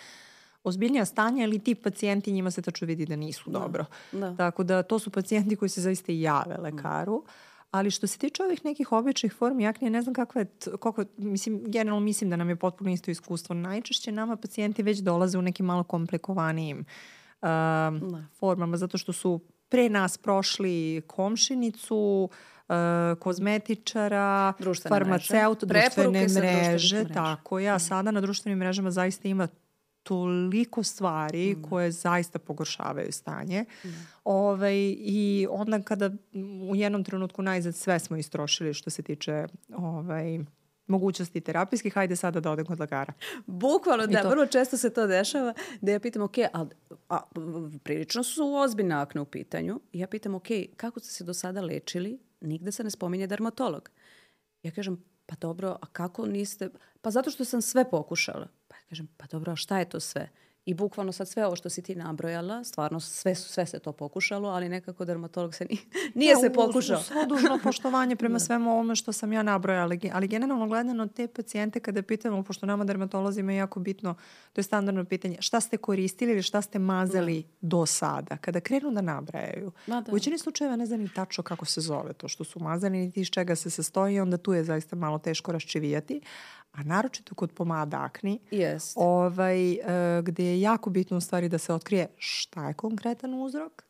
ozbiljnija 0.63 1.05
stanja, 1.05 1.43
ali 1.43 1.59
ti 1.59 1.75
pacijenti 1.75 2.31
njima 2.31 2.51
se 2.51 2.61
tačno 2.61 2.87
vidi 2.87 3.05
da 3.05 3.15
nisu 3.15 3.49
da. 3.49 3.59
dobro. 3.59 3.85
Da. 4.11 4.35
Tako 4.35 4.63
da 4.63 4.83
to 4.83 4.99
su 4.99 5.09
pacijenti 5.09 5.55
koji 5.55 5.69
se 5.69 5.81
zaista 5.81 6.11
i 6.11 6.21
jave 6.21 6.57
lekaru. 6.57 7.23
Da. 7.25 7.31
Ali 7.71 7.91
što 7.91 8.07
se 8.07 8.17
tiče 8.17 8.43
ovih 8.43 8.65
nekih 8.65 8.91
običnih 8.91 9.33
formi 9.33 9.67
akne, 9.67 9.89
ne 9.89 10.01
znam 10.01 10.13
kakva 10.13 10.41
je, 10.41 10.47
koliko, 10.79 11.03
mislim, 11.17 11.63
generalno 11.65 12.05
mislim 12.05 12.29
da 12.29 12.35
nam 12.35 12.49
je 12.49 12.55
potpuno 12.55 12.91
isto 12.91 13.11
iskustvo. 13.11 13.55
Najčešće 13.55 14.11
nama 14.11 14.35
pacijenti 14.35 14.83
već 14.83 14.97
dolaze 14.97 15.37
u 15.37 15.41
nekim 15.41 15.65
malo 15.65 15.83
komplikovanijim 15.83 16.85
uh, 17.41 17.47
formama, 18.39 18.77
zato 18.77 18.97
što 18.97 19.13
su 19.13 19.41
pre 19.69 19.89
nas 19.89 20.17
prošli 20.17 21.01
komšinicu, 21.07 22.29
uh, 22.69 22.75
kozmetičara, 23.19 24.53
društvene 24.59 24.95
farmaceut, 24.95 25.63
mreže. 25.63 25.83
društvene 25.83 26.27
mreže, 26.27 27.05
tako 27.13 27.59
ja. 27.59 27.79
Sada 27.79 28.11
na 28.11 28.21
društvenim 28.21 28.59
mrežama 28.59 28.91
zaista 28.91 29.27
ima 29.27 29.47
toliko 30.07 30.83
stvari 30.83 31.55
mm. 31.55 31.63
koje 31.69 31.91
zaista 31.91 32.39
pogoršavaju 32.39 33.11
stanje. 33.11 33.65
Mm. 33.85 33.87
Ovaj, 34.23 34.95
I 34.99 35.47
onda 35.49 35.81
kada 35.81 36.11
u 36.69 36.75
jednom 36.75 37.03
trenutku 37.03 37.41
najzad 37.41 37.75
sve 37.75 37.99
smo 37.99 38.17
istrošili 38.17 38.73
što 38.73 38.89
se 38.89 39.01
tiče 39.01 39.47
ovaj, 39.75 40.39
mogućnosti 40.87 41.41
terapijskih, 41.41 41.93
hajde 41.93 42.15
sada 42.15 42.39
da 42.39 42.51
odem 42.51 42.65
kod 42.65 42.79
lekara. 42.79 43.13
Bukvalno, 43.45 44.07
da, 44.07 44.21
to... 44.21 44.29
vrlo 44.29 44.45
često 44.45 44.77
se 44.77 44.89
to 44.89 45.07
dešava, 45.07 45.53
da 45.81 45.91
ja 45.91 45.99
pitam, 45.99 46.21
ok, 46.21 46.37
a, 46.53 46.65
a 47.09 47.19
prilično 47.83 48.23
su 48.23 48.53
ozbiljne 48.53 48.95
akne 48.95 49.21
u 49.21 49.25
pitanju, 49.25 49.79
ja 49.93 50.07
pitam, 50.07 50.35
ok, 50.35 50.47
kako 50.77 50.99
ste 50.99 51.09
se 51.09 51.23
do 51.23 51.33
sada 51.33 51.61
lečili, 51.61 52.19
nigde 52.41 52.71
se 52.71 52.83
ne 52.83 52.91
spominje 52.91 53.27
dermatolog. 53.27 53.89
Ja 54.63 54.71
kažem, 54.71 55.03
pa 55.25 55.35
dobro, 55.35 55.77
a 55.81 55.85
kako 55.91 56.25
niste, 56.25 56.69
pa 57.01 57.11
zato 57.11 57.31
što 57.31 57.45
sam 57.45 57.61
sve 57.61 57.89
pokušala. 57.89 58.47
Kažem, 58.89 59.07
pa 59.17 59.25
dobro, 59.25 59.55
šta 59.55 59.79
je 59.79 59.89
to 59.89 59.99
sve? 59.99 60.29
I 60.67 60.73
bukvalno 60.73 61.11
sad 61.11 61.29
sve 61.29 61.45
ovo 61.45 61.55
što 61.55 61.69
si 61.69 61.81
ti 61.81 61.95
nabrojala, 61.95 62.63
stvarno 62.63 62.99
sve, 62.99 63.35
sve 63.35 63.65
se 63.65 63.79
to 63.79 63.91
pokušalo, 63.91 64.49
ali 64.49 64.69
nekako 64.69 65.05
dermatolog 65.05 65.55
se 65.55 65.65
nije, 65.69 65.81
nije 66.15 66.31
ja, 66.31 66.37
se 66.37 66.53
pokušao. 66.53 66.99
Uz, 66.99 67.11
uz 67.21 67.27
dužno 67.27 67.59
poštovanje 67.63 68.15
prema 68.15 68.33
da. 68.33 68.39
svemu 68.39 68.71
ovome 68.71 68.95
što 68.95 69.13
sam 69.13 69.33
ja 69.33 69.43
nabrojala, 69.43 69.95
ali 70.13 70.27
generalno 70.27 70.67
gledano 70.67 71.07
te 71.07 71.27
pacijente 71.27 71.79
kada 71.79 72.01
pitamo, 72.01 72.43
pošto 72.43 72.65
nama 72.65 72.83
dermatolozima 72.83 73.51
je 73.51 73.57
jako 73.57 73.79
bitno, 73.79 74.13
to 74.53 74.59
je 74.59 74.63
standardno 74.63 75.05
pitanje, 75.05 75.37
šta 75.39 75.61
ste 75.61 75.77
koristili 75.77 76.31
ili 76.31 76.43
šta 76.43 76.61
ste 76.61 76.79
mazali 76.79 77.43
da. 77.43 77.47
do 77.61 77.85
sada? 77.85 78.37
Kada 78.37 78.59
krenu 78.59 78.91
da 78.91 79.01
nabrajaju, 79.01 79.71
da, 79.87 80.01
da. 80.01 80.11
u 80.11 80.13
većini 80.13 80.37
slučajeva 80.37 80.75
ne 80.75 80.85
znam 80.85 80.99
ni 80.99 81.09
tačno 81.15 81.43
kako 81.43 81.65
se 81.65 81.81
zove 81.81 82.13
to 82.13 82.27
što 82.27 82.43
su 82.43 82.59
mazali, 82.59 82.97
niti 82.97 83.21
iz 83.21 83.27
čega 83.27 83.55
se 83.55 83.69
sastoji, 83.69 84.19
onda 84.19 84.37
tu 84.37 84.53
je 84.53 84.63
zaista 84.63 84.95
malo 84.95 85.19
teško 85.19 85.51
raščivijati, 85.51 86.21
a 86.77 86.83
naročito 86.83 87.35
kod 87.35 87.51
pomada 87.51 88.01
akni, 88.01 88.39
yes. 88.51 88.93
ovaj, 88.95 89.71
uh, 89.71 90.25
gde 90.25 90.45
je 90.45 90.61
jako 90.61 90.89
bitno 90.89 91.17
u 91.17 91.21
stvari 91.21 91.49
da 91.49 91.57
se 91.57 91.73
otkrije 91.73 92.07
šta 92.17 92.67
je 92.67 92.73
konkretan 92.73 93.33
uzrok, 93.33 93.83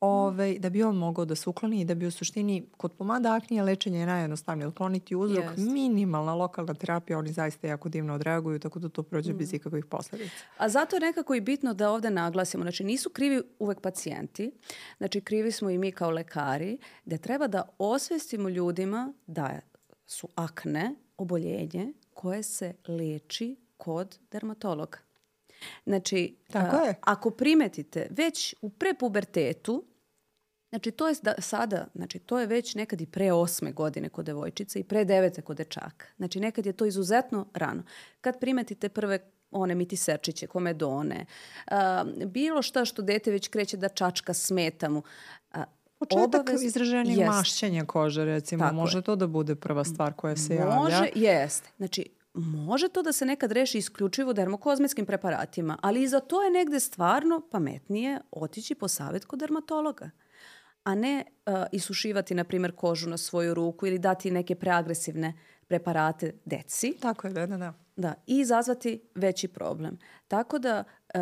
ovaj, 0.00 0.58
da 0.58 0.70
bi 0.70 0.82
on 0.82 0.96
mogao 0.96 1.24
da 1.24 1.34
se 1.34 1.50
ukloni 1.50 1.80
i 1.80 1.84
da 1.84 1.94
bi 1.94 2.06
u 2.06 2.10
suštini 2.10 2.66
kod 2.76 2.92
pomada 2.92 3.40
lečenje 3.64 3.98
je 4.00 4.06
najjednostavnije 4.06 4.68
otkloniti 4.68 5.16
uzrok, 5.16 5.44
Jest. 5.44 5.58
minimalna 5.58 6.34
lokalna 6.34 6.74
terapija, 6.74 7.18
oni 7.18 7.32
zaista 7.32 7.66
jako 7.66 7.88
divno 7.88 8.14
odreaguju, 8.14 8.58
tako 8.58 8.78
da 8.78 8.88
to 8.88 9.02
prođe 9.02 9.32
bez 9.32 9.54
ikakvih 9.54 9.84
posledica. 9.84 10.44
A 10.56 10.68
zato 10.68 10.96
je 10.96 11.00
nekako 11.00 11.34
i 11.34 11.40
bitno 11.40 11.74
da 11.74 11.90
ovde 11.90 12.10
naglasimo, 12.10 12.64
znači 12.64 12.84
nisu 12.84 13.10
krivi 13.10 13.42
uvek 13.58 13.80
pacijenti, 13.80 14.52
znači 14.98 15.20
krivi 15.20 15.52
smo 15.52 15.70
i 15.70 15.78
mi 15.78 15.92
kao 15.92 16.10
lekari, 16.10 16.78
da 17.04 17.18
treba 17.18 17.46
da 17.46 17.62
osvestimo 17.78 18.48
ljudima 18.48 19.12
da 19.26 19.60
su 20.06 20.28
akne 20.34 20.94
oboljenje 21.16 21.92
koje 22.14 22.42
se 22.42 22.74
leči 22.88 23.56
kod 23.76 24.18
dermatologa. 24.30 24.98
Znači, 25.86 26.36
Tako 26.52 26.76
a, 26.76 26.80
je. 26.80 26.94
ako 27.00 27.30
primetite 27.30 28.06
već 28.10 28.54
u 28.62 28.70
prepubertetu, 28.70 29.84
Znači, 30.70 30.90
to 30.90 31.08
je 31.08 31.14
da, 31.22 31.34
sada, 31.38 31.86
znači, 31.94 32.18
to 32.18 32.38
je 32.38 32.46
već 32.46 32.74
nekad 32.74 33.00
i 33.00 33.06
pre 33.06 33.32
osme 33.32 33.72
godine 33.72 34.08
kod 34.08 34.24
devojčice 34.24 34.80
i 34.80 34.84
pre 34.84 35.04
devete 35.04 35.42
kod 35.42 35.56
dečaka. 35.56 36.06
Znači, 36.16 36.40
nekad 36.40 36.66
je 36.66 36.72
to 36.72 36.86
izuzetno 36.86 37.46
rano. 37.54 37.82
Kad 38.20 38.40
primetite 38.40 38.88
prve 38.88 39.18
one 39.50 39.74
mitiserčiće, 39.74 40.46
komedone, 40.46 41.26
a, 41.66 42.04
bilo 42.26 42.62
šta 42.62 42.84
što 42.84 43.02
dete 43.02 43.30
već 43.30 43.48
kreće 43.48 43.76
da 43.76 43.88
čačka, 43.88 44.34
smeta 44.34 44.88
mu. 44.88 45.02
A, 45.52 45.64
Početak 46.00 46.48
obavez- 46.48 46.64
izraženih 46.64 47.18
Jest. 47.18 47.28
mašćenja 47.28 47.84
kože, 47.84 48.24
recimo, 48.24 48.64
Tako 48.64 48.74
može 48.74 48.98
je. 48.98 49.02
to 49.02 49.16
da 49.16 49.26
bude 49.26 49.54
prva 49.54 49.84
stvar 49.84 50.12
koja 50.12 50.36
se 50.36 50.54
javlja. 50.54 50.74
Može, 50.74 51.08
jeste. 51.14 51.70
Znači, 51.76 52.06
može 52.34 52.88
to 52.88 53.02
da 53.02 53.12
se 53.12 53.26
nekad 53.26 53.52
reši 53.52 53.78
isključivo 53.78 54.32
dermokozmetskim 54.32 55.06
preparatima, 55.06 55.78
ali 55.82 56.02
i 56.02 56.08
za 56.08 56.20
to 56.20 56.42
je 56.42 56.50
negde 56.50 56.80
stvarno 56.80 57.42
pametnije 57.50 58.20
otići 58.30 58.74
po 58.74 58.88
savjet 58.88 59.24
kod 59.24 59.38
dermatologa 59.38 60.10
a 60.84 60.94
ne 60.94 61.24
uh, 61.46 61.54
isušivati, 61.72 62.34
na 62.34 62.44
primjer, 62.44 62.72
kožu 62.76 63.08
na 63.10 63.16
svoju 63.16 63.54
ruku 63.54 63.86
ili 63.86 63.98
dati 63.98 64.30
neke 64.30 64.54
preagresivne 64.54 65.34
preparate 65.66 66.34
deci. 66.44 66.96
Tako 67.00 67.26
je, 67.26 67.32
da, 67.32 67.46
da, 67.46 67.56
da. 67.56 67.72
Da, 67.96 68.14
i 68.26 68.38
izazvati 68.38 69.02
veći 69.14 69.48
problem. 69.48 69.98
Tako 70.28 70.58
da, 70.58 70.84
uh, 71.14 71.20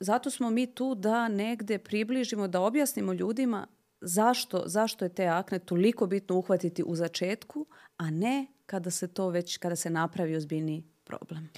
zato 0.00 0.30
smo 0.30 0.50
mi 0.50 0.74
tu 0.74 0.94
da 0.94 1.28
negde 1.28 1.78
približimo, 1.78 2.48
da 2.48 2.60
objasnimo 2.60 3.12
ljudima 3.12 3.66
zašto, 4.00 4.62
zašto 4.66 5.04
je 5.04 5.08
te 5.08 5.26
akne 5.26 5.58
toliko 5.58 6.06
bitno 6.06 6.36
uhvatiti 6.36 6.82
u 6.86 6.94
začetku, 6.94 7.66
a 7.96 8.10
ne 8.10 8.46
kada 8.66 8.90
se 8.90 9.08
to 9.08 9.28
već, 9.28 9.56
kada 9.56 9.76
se 9.76 9.90
napravi 9.90 10.36
ozbiljni 10.36 10.84
problem. 11.04 11.48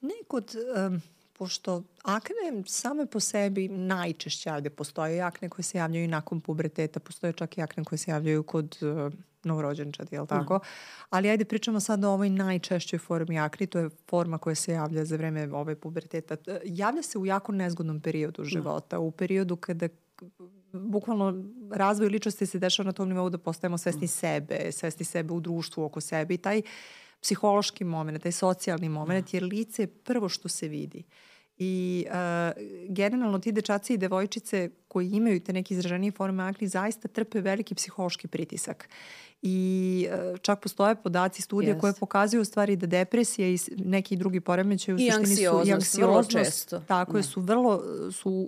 Ne 0.00 0.14
kod, 0.28 0.54
um, 0.86 1.00
pošto 1.32 1.82
akne 2.02 2.62
same 2.66 3.06
po 3.06 3.20
sebi 3.20 3.68
najčešće, 3.68 4.50
ajde, 4.50 4.70
postoje 4.70 5.16
i 5.16 5.20
akne 5.20 5.48
koje 5.48 5.62
se 5.62 5.78
javljaju 5.78 6.08
nakon 6.08 6.40
puberteta, 6.40 7.00
postoje 7.00 7.32
čak 7.32 7.58
i 7.58 7.62
akne 7.62 7.84
koje 7.84 7.98
se 7.98 8.10
javljaju 8.10 8.42
kod 8.42 8.78
uh, 8.82 9.12
novorođenčadi, 9.44 10.16
jel 10.16 10.26
tako? 10.26 10.60
Ali 11.10 11.30
ajde 11.30 11.44
pričamo 11.44 11.80
sad 11.80 12.04
o 12.04 12.10
ovoj 12.10 12.30
najčešćoj 12.30 12.98
formi 12.98 13.38
akni, 13.38 13.66
to 13.66 13.78
je 13.78 13.90
forma 14.08 14.38
koja 14.38 14.54
se 14.54 14.72
javlja 14.72 15.04
za 15.04 15.16
vreme 15.16 15.52
ove 15.52 15.76
puberteta. 15.76 16.36
Javlja 16.64 17.02
se 17.02 17.18
u 17.18 17.26
jako 17.26 17.52
nezgodnom 17.52 18.00
periodu 18.00 18.44
života, 18.44 18.98
u 18.98 19.10
periodu 19.10 19.56
kada 19.56 19.88
bukvalno 20.72 21.44
razvoj 21.72 22.08
ličnosti 22.08 22.46
se 22.46 22.58
dešava 22.58 22.86
na 22.86 22.92
tom 22.92 23.08
nivou 23.08 23.30
da 23.30 23.38
postajemo 23.38 23.78
svesni 23.78 24.06
sebe, 24.06 24.72
svesni 24.72 25.04
sebe 25.04 25.34
u 25.34 25.40
društvu, 25.40 25.84
oko 25.84 26.00
sebe 26.00 26.34
i 26.34 26.38
taj 26.38 26.62
psihološki 27.22 27.84
moment, 27.84 28.22
taj 28.22 28.32
socijalni 28.32 28.88
moment, 28.88 29.34
jer 29.34 29.44
lice 29.44 29.82
je 29.82 29.86
prvo 29.86 30.28
što 30.28 30.48
se 30.48 30.68
vidi. 30.68 31.04
I 31.62 32.06
uh, 32.08 32.14
generalno 32.88 33.38
ti 33.38 33.52
dečaci 33.52 33.94
i 33.94 33.98
devojčice 33.98 34.70
koji 34.88 35.10
imaju 35.10 35.40
te 35.40 35.52
neke 35.52 35.74
izraženije 35.74 36.12
forme 36.12 36.42
akni 36.42 36.68
zaista 36.68 37.08
trpe 37.08 37.40
veliki 37.40 37.74
psihološki 37.74 38.28
pritisak. 38.28 38.88
I 39.42 40.08
uh, 40.32 40.38
čak 40.38 40.60
postoje 40.60 40.94
podaci 40.94 41.42
studija 41.42 41.70
Jest. 41.70 41.80
koje 41.80 41.92
pokazuju 42.00 42.42
u 42.42 42.44
stvari 42.44 42.76
da 42.76 42.86
depresija 42.86 43.48
i 43.48 43.58
neki 43.76 44.16
drugi 44.16 44.40
poremećaji 44.40 44.94
u 44.94 44.98
I 44.98 45.10
suštini 45.10 45.36
su 45.36 45.42
i 45.42 45.46
anksioznost, 45.46 45.94
vrlo 45.98 46.16
anksioznost, 46.16 46.30
često. 46.30 46.80
Tako 46.80 47.16
je, 47.16 47.22
Da. 47.22 47.28
su 47.28 47.40
vrlo, 47.40 47.82
su 48.12 48.46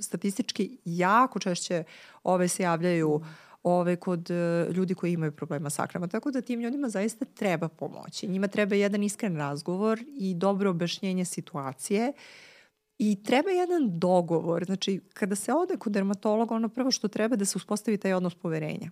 statistički 0.00 0.78
jako 0.84 1.38
češće 1.38 1.84
ove 2.22 2.48
se 2.48 2.62
javljaju 2.62 3.20
ove 3.62 3.96
kod 3.96 4.30
e, 4.30 4.66
ljudi 4.72 4.94
koji 4.94 5.12
imaju 5.12 5.32
problema 5.32 5.70
sa 5.70 5.82
aknama. 5.82 6.08
Tako 6.08 6.30
da 6.30 6.40
tim 6.40 6.60
ljudima 6.60 6.88
zaista 6.88 7.24
treba 7.24 7.68
pomoći. 7.68 8.26
Njima 8.26 8.48
treba 8.48 8.74
jedan 8.74 9.02
iskren 9.02 9.36
razgovor 9.36 10.00
i 10.18 10.34
dobro 10.34 10.70
objašnjenje 10.70 11.24
situacije 11.24 12.12
i 13.02 13.22
treba 13.22 13.50
jedan 13.50 13.98
dogovor. 13.98 14.64
Znači, 14.64 15.00
kada 15.14 15.34
se 15.34 15.52
ode 15.52 15.76
kod 15.76 15.92
dermatologa, 15.92 16.54
ono 16.54 16.68
prvo 16.68 16.90
što 16.90 17.08
treba 17.08 17.36
da 17.36 17.44
se 17.44 17.58
uspostavi 17.58 17.98
taj 17.98 18.14
odnos 18.14 18.34
poverenja. 18.34 18.90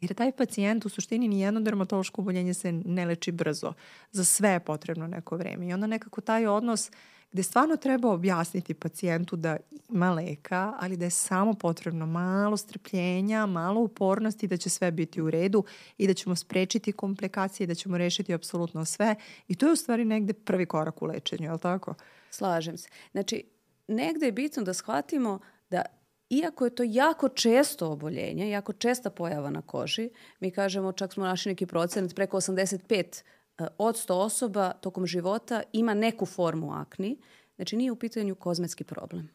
Jer 0.00 0.14
taj 0.14 0.32
pacijent 0.32 0.86
u 0.86 0.88
suštini 0.88 1.28
ni 1.28 1.40
jedno 1.40 1.60
dermatološko 1.60 2.20
oboljenje 2.20 2.54
se 2.54 2.72
ne 2.72 3.06
leči 3.06 3.32
brzo. 3.32 3.72
Za 4.10 4.24
sve 4.24 4.50
je 4.50 4.60
potrebno 4.60 5.06
neko 5.06 5.36
vreme. 5.36 5.68
I 5.68 5.72
onda 5.72 5.86
nekako 5.86 6.20
taj 6.20 6.46
odnos 6.46 6.90
gde 7.32 7.42
stvarno 7.42 7.76
treba 7.76 8.12
objasniti 8.12 8.74
pacijentu 8.74 9.36
da 9.36 9.56
ima 9.90 10.12
leka, 10.12 10.74
ali 10.80 10.96
da 10.96 11.04
je 11.04 11.10
samo 11.10 11.54
potrebno 11.54 12.06
malo 12.06 12.56
strpljenja, 12.56 13.46
malo 13.46 13.80
upornosti 13.80 14.46
da 14.46 14.56
će 14.56 14.70
sve 14.70 14.90
biti 14.90 15.22
u 15.22 15.30
redu 15.30 15.64
i 15.98 16.06
da 16.06 16.14
ćemo 16.14 16.36
sprečiti 16.36 16.92
komplikacije, 16.92 17.66
da 17.66 17.74
ćemo 17.74 17.98
rešiti 17.98 18.34
apsolutno 18.34 18.84
sve. 18.84 19.14
I 19.48 19.54
to 19.54 19.66
je 19.66 19.72
u 19.72 19.76
stvari 19.76 20.04
negde 20.04 20.32
prvi 20.32 20.66
korak 20.66 21.02
u 21.02 21.06
lečenju, 21.06 21.44
je 21.44 21.52
li 21.52 21.58
tako? 21.58 21.94
Slažem 22.34 22.78
se. 22.78 22.88
Znači, 23.10 23.44
negde 23.88 24.26
je 24.26 24.32
bitno 24.32 24.62
da 24.62 24.74
shvatimo 24.74 25.38
da 25.70 25.82
iako 26.30 26.64
je 26.64 26.74
to 26.74 26.82
jako 26.86 27.28
često 27.28 27.90
oboljenje, 27.90 28.50
jako 28.50 28.72
česta 28.72 29.10
pojava 29.10 29.50
na 29.50 29.62
koži, 29.62 30.10
mi 30.40 30.50
kažemo, 30.50 30.92
čak 30.92 31.12
smo 31.12 31.24
našli 31.24 31.52
neki 31.52 31.66
procenat, 31.66 32.14
preko 32.14 32.36
85 32.36 33.22
e, 33.58 33.66
od 33.78 33.94
100 33.94 34.12
osoba 34.12 34.72
tokom 34.72 35.06
života 35.06 35.62
ima 35.72 35.94
neku 35.94 36.26
formu 36.26 36.72
akni, 36.72 37.18
znači 37.56 37.76
nije 37.76 37.92
u 37.92 37.96
pitanju 37.96 38.34
kozmetski 38.34 38.84
problem. 38.84 39.28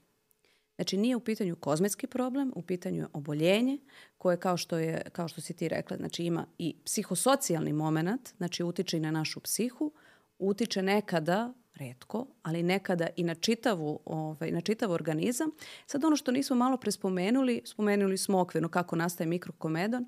Znači 0.75 0.97
nije 0.97 1.15
u 1.15 1.19
pitanju 1.19 1.55
kozmetski 1.55 2.07
problem, 2.07 2.51
u 2.55 2.61
pitanju 2.61 3.01
je 3.01 3.07
oboljenje 3.13 3.77
koje 4.17 4.37
kao 4.37 4.57
što 4.57 4.77
je 4.77 5.01
kao 5.11 5.27
što 5.27 5.41
si 5.41 5.53
ti 5.53 5.67
rekla, 5.67 5.97
znači 5.97 6.23
ima 6.23 6.45
i 6.57 6.75
psihosocijalni 6.85 7.73
moment, 7.73 8.29
znači 8.37 8.63
utiče 8.63 8.97
i 8.97 8.99
na 8.99 9.11
našu 9.11 9.39
psihu, 9.39 9.91
utiče 10.39 10.81
nekada 10.81 11.53
redko, 11.75 12.27
ali 12.43 12.63
nekada 12.63 13.08
i 13.15 13.24
na 13.24 13.36
čitavu, 13.36 14.00
ovaj, 14.05 14.51
na 14.51 14.62
čitav 14.62 14.91
organizam. 14.91 15.51
Sad 15.86 16.03
ono 16.03 16.15
što 16.15 16.31
nismo 16.31 16.55
malo 16.55 16.77
prespomenuli, 16.77 17.62
spomenuli 17.65 18.17
smo 18.17 18.41
okvirno 18.41 18.69
kako 18.69 18.96
nastaje 18.96 19.27
mikrokomedon, 19.27 20.05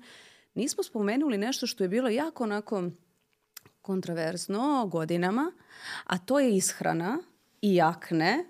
nismo 0.54 0.82
spomenuli 0.82 1.38
nešto 1.38 1.66
što 1.66 1.84
je 1.84 1.88
bilo 1.88 2.08
jako 2.08 2.44
onako 2.44 2.82
kontraverzno 3.82 4.86
godinama, 4.86 5.52
a 6.04 6.18
to 6.18 6.40
je 6.40 6.56
ishrana 6.56 7.18
i 7.62 7.80
akne. 7.80 8.44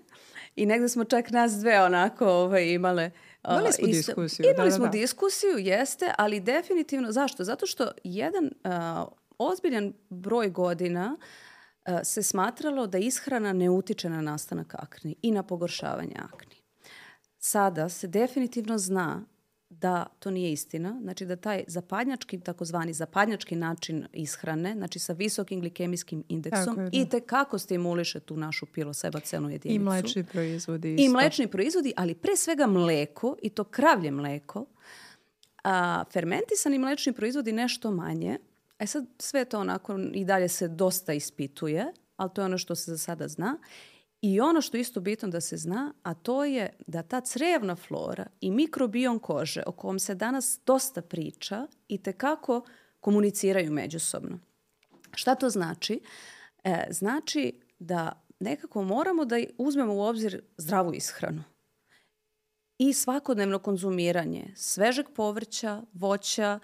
I 0.55 0.65
negde 0.65 0.89
smo 0.89 1.03
čak 1.03 1.31
nas 1.31 1.51
dve 1.53 1.81
onako 1.81 2.25
ovaj, 2.27 2.65
imale 2.65 3.11
a, 3.41 3.53
Imali 3.53 3.73
smo 3.73 3.87
isto- 3.87 3.97
diskusiju, 3.97 4.45
Imali 4.45 4.57
da, 4.57 4.63
da, 4.63 4.71
smo 4.71 4.85
da. 4.85 4.91
diskusiju, 4.91 5.57
jeste, 5.57 6.11
ali 6.17 6.39
definitivno, 6.39 7.11
zašto? 7.11 7.43
Zato 7.43 7.65
što 7.65 7.91
jedan 8.03 8.49
a, 8.63 9.05
ozbiljan 9.37 9.93
broj 10.09 10.49
godina 10.49 11.17
a, 11.19 11.25
se 12.03 12.23
smatralo 12.23 12.87
da 12.87 12.97
ishrana 12.97 13.53
ne 13.53 13.69
utiče 13.69 14.09
na 14.09 14.21
nastanak 14.21 14.75
akni 14.75 15.15
i 15.21 15.31
na 15.31 15.43
pogoršavanje 15.43 16.15
akni. 16.33 16.55
Sada 17.39 17.89
se 17.89 18.07
definitivno 18.07 18.77
zna 18.77 19.25
da 19.69 20.05
to 20.19 20.31
nije 20.31 20.51
istina, 20.51 20.99
znači 21.01 21.25
da 21.25 21.35
taj 21.35 21.63
zapadnjački, 21.67 22.39
takozvani 22.39 22.93
zapadnjački 22.93 23.55
način 23.55 24.07
ishrane, 24.13 24.73
znači 24.73 24.99
sa 24.99 25.13
visokim 25.13 25.59
glikemijskim 25.59 26.23
indeksom, 26.29 26.79
je, 26.79 26.83
da. 26.83 26.89
i 26.91 27.09
tekako 27.09 27.59
stimuliše 27.59 28.19
tu 28.19 28.37
našu 28.37 28.65
pilosebacenu 28.65 29.49
jedinicu. 29.49 29.81
I 29.81 29.85
mlečni 29.85 30.23
proizvodi. 30.23 30.89
I 30.89 30.95
isto. 30.95 31.13
mlečni 31.13 31.47
proizvodi, 31.47 31.93
ali 31.97 32.15
pre 32.15 32.35
svega 32.35 32.67
mleko, 32.67 33.35
i 33.41 33.49
to 33.49 33.63
kravlje 33.63 34.11
mleko, 34.11 34.65
a 35.63 36.03
fermentisani 36.11 36.79
mlečni 36.79 37.13
proizvodi 37.13 37.51
nešto 37.51 37.91
manje. 37.91 38.37
E 38.83 38.87
sad 38.87 39.05
sve 39.19 39.45
to 39.45 39.59
onako 39.59 39.99
i 40.13 40.25
dalje 40.25 40.47
se 40.47 40.67
dosta 40.67 41.13
ispituje, 41.13 41.93
ali 42.15 42.29
to 42.33 42.41
je 42.41 42.45
ono 42.45 42.57
što 42.57 42.75
se 42.75 42.91
za 42.91 42.97
sada 42.97 43.27
zna. 43.27 43.57
I 44.21 44.41
ono 44.41 44.61
što 44.61 44.77
je 44.77 44.81
isto 44.81 44.99
bitno 44.99 45.29
da 45.29 45.41
se 45.41 45.57
zna, 45.57 45.93
a 46.03 46.13
to 46.13 46.45
je 46.45 46.69
da 46.87 47.03
ta 47.03 47.21
crevna 47.21 47.75
flora 47.75 48.25
i 48.41 48.51
mikrobiom 48.51 49.19
kože, 49.19 49.63
o 49.65 49.71
kom 49.71 49.99
se 49.99 50.15
danas 50.15 50.59
dosta 50.65 51.01
priča, 51.01 51.67
i 51.87 51.97
tekako 51.97 52.65
komuniciraju 52.99 53.71
međusobno. 53.71 54.39
Šta 55.13 55.35
to 55.35 55.49
znači? 55.49 56.01
E, 56.63 56.87
znači 56.89 57.59
da 57.79 58.25
nekako 58.39 58.83
moramo 58.83 59.25
da 59.25 59.35
uzmemo 59.57 59.93
u 59.93 60.01
obzir 60.01 60.41
zdravu 60.57 60.93
ishranu 60.93 61.43
i 62.77 62.93
svakodnevno 62.93 63.59
konzumiranje 63.59 64.53
svežeg 64.55 65.05
povrća, 65.15 65.81
voća, 65.93 66.59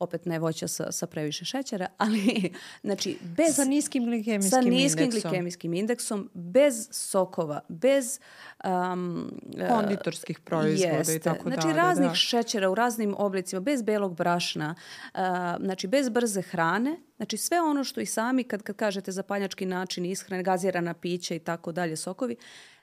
opet 0.00 0.26
ne 0.26 0.38
voća 0.38 0.68
sa, 0.68 0.92
sa 0.92 1.06
previše 1.06 1.44
šećera, 1.44 1.86
ali 1.98 2.52
znači 2.82 3.18
bez... 3.36 3.54
Sa 3.54 3.64
niskim 3.64 4.04
glikemijskim 4.04 4.50
sa 4.50 4.60
niskim 4.60 5.04
indeksom. 5.04 5.30
glikemijskim 5.30 5.74
indeksom, 5.74 6.30
bez 6.34 6.88
sokova, 6.90 7.60
bez... 7.68 8.20
Um, 8.64 9.30
Konditorskih 9.68 10.40
proizvoda 10.40 10.96
jeste. 10.96 11.14
i 11.14 11.18
tako 11.18 11.48
Znači 11.48 11.66
dalje, 11.66 11.76
raznih 11.76 12.08
da. 12.08 12.14
šećera 12.14 12.70
u 12.70 12.74
raznim 12.74 13.14
oblicima, 13.18 13.60
bez 13.60 13.82
belog 13.82 14.16
brašna, 14.16 14.74
uh, 15.14 15.20
znači 15.60 15.86
bez 15.86 16.08
brze 16.08 16.42
hrane, 16.42 16.96
znači 17.16 17.36
sve 17.36 17.60
ono 17.60 17.84
što 17.84 18.00
i 18.00 18.06
sami 18.06 18.44
kad, 18.44 18.62
kad 18.62 18.76
kažete 18.76 19.12
zapanjački 19.12 19.66
način 19.66 20.04
ishrane, 20.04 20.42
gazirana 20.42 20.94
pića 20.94 21.34
i 21.34 21.38
tako 21.38 21.72
dalje, 21.72 21.96
sokovi, 21.96 22.36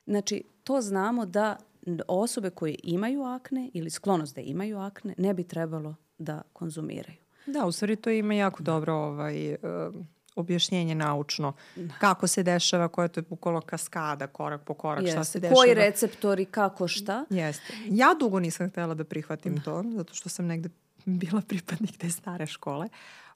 znači 0.05 0.43
to 0.63 0.81
znamo 0.81 1.25
da 1.25 1.57
osobe 2.07 2.50
koje 2.50 2.75
imaju 2.83 3.24
akne 3.24 3.69
ili 3.74 3.89
sklonost 3.89 4.36
da 4.36 4.41
imaju 4.41 4.79
akne 4.79 5.13
ne 5.17 5.33
bi 5.33 5.43
trebalo 5.43 5.95
da 6.17 6.41
konzumiraju. 6.53 7.17
Da, 7.45 7.65
u 7.65 7.71
stvari 7.71 7.95
to 7.95 8.09
ima 8.09 8.33
jako 8.33 8.63
dobro 8.63 8.93
ovaj, 8.93 9.53
uh, 9.53 9.59
objašnjenje 10.36 10.95
naučno. 10.95 11.53
Kako 12.00 12.27
se 12.27 12.43
dešava, 12.43 12.88
koja 12.88 13.05
je 13.05 13.09
to 13.09 13.21
bukvalo 13.21 13.62
kaskada, 13.62 14.27
korak 14.27 14.62
po 14.63 14.74
korak, 14.74 15.03
šta 15.03 15.12
se 15.12 15.17
Jeste. 15.19 15.39
dešava. 15.39 15.55
Koji 15.55 15.74
receptori, 15.74 16.45
kako 16.45 16.88
šta. 16.88 17.25
Jeste. 17.29 17.74
Ja 17.89 18.15
dugo 18.19 18.39
nisam 18.39 18.69
htela 18.69 18.93
da 18.93 19.03
prihvatim 19.03 19.62
to, 19.62 19.83
zato 19.95 20.13
što 20.13 20.29
sam 20.29 20.45
negde 20.45 20.69
bila 21.05 21.41
pripadnik 21.41 21.97
te 21.97 22.09
stare 22.09 22.45
škole. 22.45 22.88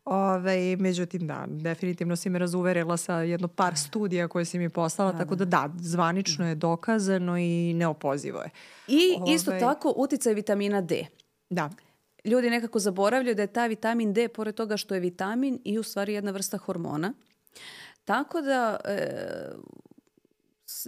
Ove, 0.05 0.75
međutim, 0.75 1.27
da, 1.27 1.45
definitivno 1.47 2.15
si 2.15 2.29
me 2.29 2.39
razuverila 2.39 2.97
sa 2.97 3.15
jedno 3.15 3.47
par 3.47 3.77
studija 3.77 4.27
koje 4.27 4.45
si 4.45 4.59
mi 4.59 4.69
poslala, 4.69 5.17
tako 5.17 5.35
da 5.35 5.45
da, 5.45 5.69
zvanično 5.79 6.47
je 6.47 6.55
dokazano 6.55 7.37
i 7.37 7.73
neopozivo 7.73 8.41
je. 8.41 8.49
I 8.87 9.33
isto 9.33 9.51
Ovaj. 9.51 9.59
tako 9.59 9.93
uticaj 9.97 10.33
vitamina 10.33 10.81
D. 10.81 11.05
Da, 11.49 11.69
Ljudi 12.23 12.49
nekako 12.49 12.79
zaboravljaju 12.79 13.35
da 13.35 13.41
je 13.41 13.53
taj 13.53 13.67
vitamin 13.67 14.13
D, 14.13 14.27
pored 14.27 14.55
toga 14.55 14.77
što 14.77 14.93
je 14.93 14.99
vitamin, 14.99 15.59
i 15.63 15.79
u 15.79 15.83
stvari 15.83 16.13
jedna 16.13 16.31
vrsta 16.31 16.57
hormona. 16.57 17.13
Tako 18.05 18.41
da 18.41 18.77
e, 18.85 19.07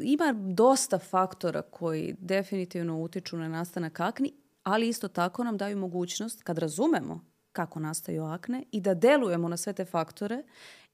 ima 0.02 0.34
dosta 0.38 1.00
faktora 1.00 1.62
koji 1.62 2.16
definitivno 2.20 3.02
utiču 3.02 3.38
na 3.38 3.48
nastanak 3.48 4.00
akni, 4.00 4.34
ali 4.64 4.88
isto 4.88 5.08
tako 5.08 5.44
nam 5.44 5.58
daju 5.58 5.78
mogućnost, 5.78 6.44
kad 6.44 6.58
razumemo 6.58 7.26
kako 7.52 7.80
nastaju 7.80 8.24
akne, 8.24 8.64
i 8.72 8.82
da 8.82 8.94
delujemo 8.94 9.50
na 9.50 9.58
sve 9.58 9.74
te 9.74 9.86
faktore 9.86 10.44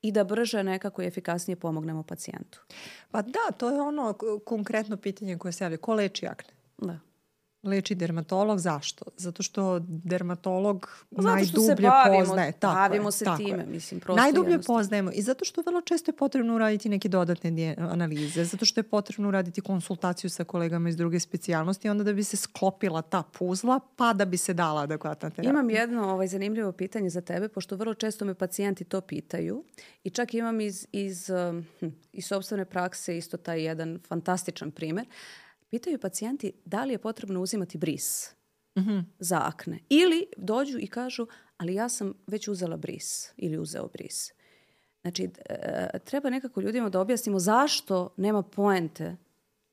i 0.02 0.12
da 0.12 0.24
brže 0.24 0.64
nekako 0.64 1.02
i 1.02 1.06
efikasnije 1.06 1.56
pomognemo 1.56 2.04
pacijentu. 2.04 2.62
pa 3.12 3.22
da, 3.22 3.52
to 3.58 3.70
je 3.70 3.82
ono 3.82 4.14
konkretno 4.46 4.98
pitanje 4.98 5.38
koje 5.38 5.52
se 5.52 5.64
javlja. 5.64 5.78
Ko 5.78 5.94
leči 5.94 6.28
akne? 6.28 6.54
Da. 6.78 7.00
Leči 7.64 7.96
dermatolog, 7.96 8.60
zašto? 8.60 9.06
Zato 9.18 9.44
što 9.44 9.80
dermatolog 9.88 11.06
zato 11.12 11.22
što 11.46 11.62
najdublje 11.62 11.90
bavimo- 11.90 12.20
poznaje. 12.20 12.52
Tako 12.52 12.76
bavimo 12.76 13.12
se 13.12 13.26
tako 13.26 13.38
time, 13.38 13.58
je. 13.60 13.66
mislim, 13.66 14.00
prosto 14.00 14.22
Najdublje 14.22 14.52
jednostavno. 14.52 14.80
poznajemo 14.80 15.12
i 15.14 15.22
zato 15.22 15.46
što 15.46 15.62
vrlo 15.62 15.82
često 15.82 16.12
je 16.12 16.16
potrebno 16.16 16.56
uraditi 16.56 16.90
neke 16.90 17.10
dodatne 17.10 17.76
analize, 17.80 18.44
zato 18.46 18.66
što 18.66 18.80
je 18.80 18.84
potrebno 18.84 19.28
uraditi 19.28 19.62
konsultaciju 19.62 20.30
sa 20.30 20.44
kolegama 20.44 20.90
iz 20.90 20.98
druge 20.98 21.20
specijalnosti, 21.20 21.90
onda 21.90 22.04
da 22.04 22.14
bi 22.14 22.24
se 22.24 22.38
sklopila 22.38 23.02
ta 23.02 23.24
puzla, 23.24 23.80
pa 23.96 24.14
da 24.14 24.26
bi 24.26 24.38
se 24.38 24.54
dala 24.54 24.82
adekvatna 24.82 25.30
terapija. 25.30 25.50
Imam 25.50 25.70
jedno 25.70 26.10
ovaj, 26.14 26.28
zanimljivo 26.28 26.72
pitanje 26.72 27.10
za 27.10 27.22
tebe, 27.22 27.48
pošto 27.48 27.76
vrlo 27.76 27.94
često 27.94 28.26
me 28.26 28.34
pacijenti 28.34 28.84
to 28.84 29.02
pitaju 29.02 29.64
i 30.04 30.10
čak 30.10 30.34
imam 30.34 30.62
iz, 30.62 30.88
iz, 30.92 31.28
hm, 31.80 31.88
iz 32.14 32.26
sobstvene 32.26 32.66
prakse 32.66 33.18
isto 33.18 33.38
taj 33.38 33.64
jedan 33.64 34.00
fantastičan 34.08 34.72
primer. 34.72 35.06
Pitaju 35.70 36.00
pacijenti 36.00 36.52
da 36.66 36.84
li 36.84 36.94
je 36.94 36.98
potrebno 36.98 37.42
uzimati 37.42 37.78
bris 37.78 38.34
za 39.20 39.42
akne. 39.46 39.80
Ili 39.90 40.28
dođu 40.38 40.78
i 40.80 40.88
kažu, 40.88 41.28
ali 41.58 41.74
ja 41.74 41.90
sam 41.90 42.14
već 42.28 42.48
uzela 42.48 42.78
bris 42.78 43.34
ili 43.38 43.58
uzeo 43.58 43.88
bris. 43.88 44.32
Znači, 45.02 45.30
e, 45.50 46.00
treba 46.06 46.30
nekako 46.30 46.62
ljudima 46.62 46.90
da 46.90 47.00
objasnimo 47.00 47.40
zašto 47.40 48.14
nema 48.18 48.44
poente 48.44 49.18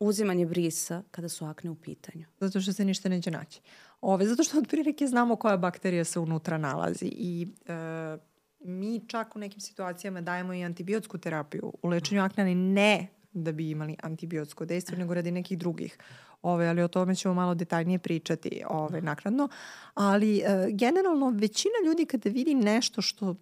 uzimanje 0.00 0.47
brisa 0.47 1.03
kada 1.11 1.29
su 1.29 1.45
akne 1.45 1.71
u 1.71 1.75
pitanju. 1.75 2.26
Zato 2.41 2.61
što 2.61 2.73
se 2.73 2.85
ništa 2.85 3.09
neće 3.09 3.31
naći. 3.31 3.61
Ove, 4.00 4.26
zato 4.26 4.43
što 4.43 4.59
otprilike 4.59 5.07
znamo 5.07 5.37
koja 5.37 5.57
bakterija 5.57 6.05
se 6.05 6.19
unutra 6.19 6.59
nalazi 6.59 7.07
i 7.07 7.49
e, 7.67 8.19
mi 8.61 9.09
čak 9.09 9.37
u 9.37 9.38
nekim 9.38 9.61
situacijama 9.61 10.21
dajemo 10.21 10.55
i 10.55 10.65
antibiotsku 10.65 11.19
terapiju 11.19 11.73
u 11.83 11.88
lečenju 11.88 12.23
akne, 12.23 12.43
ali 12.43 12.55
ne 12.55 13.09
da 13.37 13.52
bi 13.52 13.71
imali 13.71 13.97
antibiotsko 14.02 14.64
dejstvo, 14.64 14.99
nego 14.99 15.14
radi 15.14 15.31
nekih 15.31 15.59
drugih. 15.59 15.99
Ove, 16.43 16.69
ali 16.69 16.83
o 16.83 16.88
tome 16.88 17.14
ćemo 17.14 17.35
malo 17.35 17.55
detaljnije 17.55 17.99
pričati 17.99 18.62
ove, 18.69 19.00
naknadno. 19.00 19.49
Ali 19.95 20.38
e, 20.38 20.45
generalno 20.71 21.30
većina 21.30 21.75
ljudi 21.87 22.06
kada 22.06 22.30
vidi 22.30 22.54
nešto 22.54 23.02
što 23.02 23.34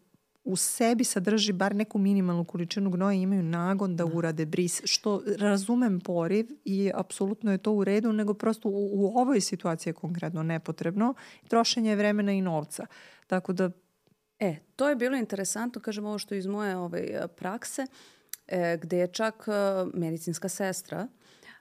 u 0.44 0.56
sebi 0.56 1.04
sadrži 1.04 1.52
bar 1.52 1.74
neku 1.76 1.98
minimalnu 1.98 2.44
količinu 2.44 2.90
gnoja 2.90 3.12
imaju 3.12 3.42
nagon 3.42 3.96
da 3.96 4.04
urade 4.04 4.46
bris, 4.46 4.82
što 4.84 5.22
razumem 5.38 6.00
poriv 6.00 6.46
i 6.64 6.90
apsolutno 6.94 7.52
je 7.52 7.58
to 7.58 7.72
u 7.72 7.84
redu, 7.84 8.12
nego 8.12 8.34
prosto 8.34 8.68
u, 8.68 8.90
u 8.92 9.18
ovoj 9.18 9.40
situaciji 9.40 9.90
je 9.90 9.94
konkretno 9.94 10.42
nepotrebno 10.42 11.14
trošenje 11.48 11.96
vremena 11.96 12.32
i 12.32 12.40
novca. 12.40 12.86
Tako 13.26 13.52
da 13.52 13.70
E, 14.38 14.56
to 14.76 14.88
je 14.88 14.96
bilo 14.96 15.16
interesantno, 15.16 15.80
kažem 15.80 16.06
ovo 16.06 16.18
što 16.18 16.34
je 16.34 16.38
iz 16.38 16.46
moje 16.46 16.76
ovaj, 16.76 17.08
prakse, 17.36 17.86
e, 18.46 18.78
gde 18.82 18.98
je 18.98 19.06
čak 19.06 19.48
e, 19.48 19.52
medicinska 19.94 20.48
sestra 20.48 21.08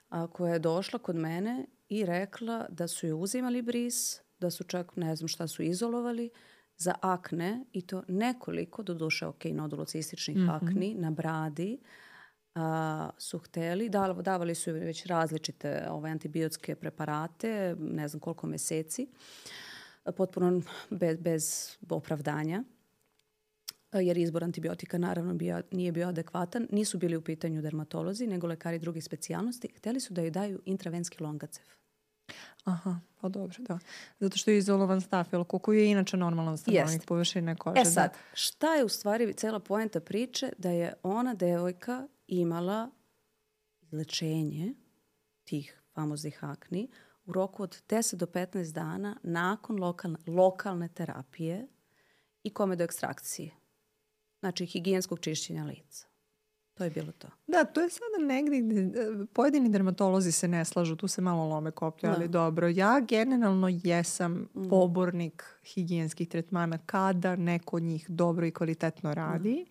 a, 0.08 0.26
koja 0.26 0.52
je 0.52 0.58
došla 0.58 0.98
kod 0.98 1.16
mene 1.16 1.66
i 1.88 2.04
rekla 2.06 2.66
da 2.68 2.88
su 2.88 3.06
joj 3.06 3.22
uzimali 3.22 3.62
bris, 3.62 4.20
da 4.38 4.50
su 4.50 4.64
čak 4.64 4.96
ne 4.96 5.16
znam 5.16 5.28
šta 5.28 5.46
su 5.46 5.62
izolovali 5.62 6.30
za 6.76 6.94
akne 7.00 7.64
i 7.72 7.86
to 7.86 8.02
nekoliko, 8.08 8.82
do 8.82 8.94
duše 8.94 9.26
ok, 9.26 9.44
nodulocističnih 9.44 10.36
akni 10.50 10.94
na 10.94 11.10
bradi, 11.10 11.78
a, 12.54 13.10
su 13.18 13.38
hteli, 13.38 13.90
dav- 13.90 14.22
davali 14.22 14.54
su 14.54 14.72
već 14.72 15.06
različite 15.06 15.86
ovaj, 15.90 16.10
antibiotske 16.10 16.74
preparate, 16.74 17.76
ne 17.78 18.08
znam 18.08 18.20
koliko 18.20 18.46
meseci, 18.46 19.08
potpuno 20.16 20.62
bez, 20.90 21.18
bez 21.18 21.76
opravdanja 21.90 22.64
jer 24.00 24.18
izbor 24.18 24.44
antibiotika 24.44 24.98
naravno 24.98 25.34
bio, 25.34 25.62
nije 25.70 25.92
bio 25.92 26.08
adekvatan. 26.08 26.68
Nisu 26.70 26.98
bili 26.98 27.16
u 27.16 27.22
pitanju 27.22 27.62
dermatolozi, 27.62 28.26
nego 28.26 28.46
lekari 28.46 28.78
drugih 28.78 29.04
specijalnosti. 29.04 29.68
Hteli 29.76 30.00
su 30.00 30.14
da 30.14 30.20
joj 30.20 30.30
daju 30.30 30.60
intravenski 30.64 31.22
longacev. 31.22 31.64
Aha, 32.64 33.00
pa 33.20 33.28
dobro, 33.28 33.56
da. 33.58 33.78
Zato 34.20 34.38
što 34.38 34.50
je 34.50 34.58
izolovan 34.58 35.00
stafil, 35.00 35.44
koliko 35.44 35.72
je 35.72 35.90
inače 35.90 36.16
normalan 36.16 36.58
stanovnik 36.58 36.94
Jest. 36.94 37.06
površine 37.06 37.56
kože. 37.56 37.80
E 37.80 37.84
sad, 37.84 38.14
šta 38.34 38.74
je 38.74 38.84
u 38.84 38.88
stvari 38.88 39.32
cela 39.32 39.60
poenta 39.60 40.00
priče? 40.00 40.52
Da 40.58 40.70
je 40.70 40.92
ona 41.02 41.34
devojka 41.34 42.08
imala 42.26 42.90
lečenje 43.92 44.74
tih 45.44 45.80
famoznih 45.94 46.44
akni 46.44 46.88
u 47.26 47.32
roku 47.32 47.62
od 47.62 47.82
10 47.88 48.14
do 48.14 48.26
15 48.26 48.72
dana 48.72 49.16
nakon 49.22 49.80
lokalne, 49.80 50.18
lokalne 50.26 50.88
terapije 50.88 51.66
i 52.42 52.50
komedo 52.50 52.84
ekstrakcije. 52.84 53.50
Znači, 54.44 54.66
higijenskog 54.66 55.20
čišćenja 55.20 55.64
lica. 55.64 56.06
To 56.74 56.84
je 56.84 56.90
bilo 56.90 57.12
to. 57.12 57.28
Da, 57.46 57.58
da 57.58 57.64
to 57.64 57.80
je 57.80 57.90
sada 57.90 58.26
negdje 58.26 58.60
gde 58.60 58.90
pojedini 59.32 59.68
dermatolozi 59.68 60.32
se 60.32 60.48
ne 60.48 60.64
slažu, 60.64 60.96
tu 60.96 61.08
se 61.08 61.20
malo 61.20 61.48
lome 61.48 61.70
koplje, 61.70 62.08
ali 62.08 62.28
dobro. 62.28 62.68
Ja 62.68 63.00
generalno 63.08 63.68
jesam 63.82 64.48
pobornik 64.70 65.44
higijenskih 65.64 66.28
tretmana 66.28 66.78
kada 66.86 67.36
neko 67.36 67.80
njih 67.80 68.10
dobro 68.10 68.46
i 68.46 68.50
kvalitetno 68.50 69.14
radi. 69.14 69.66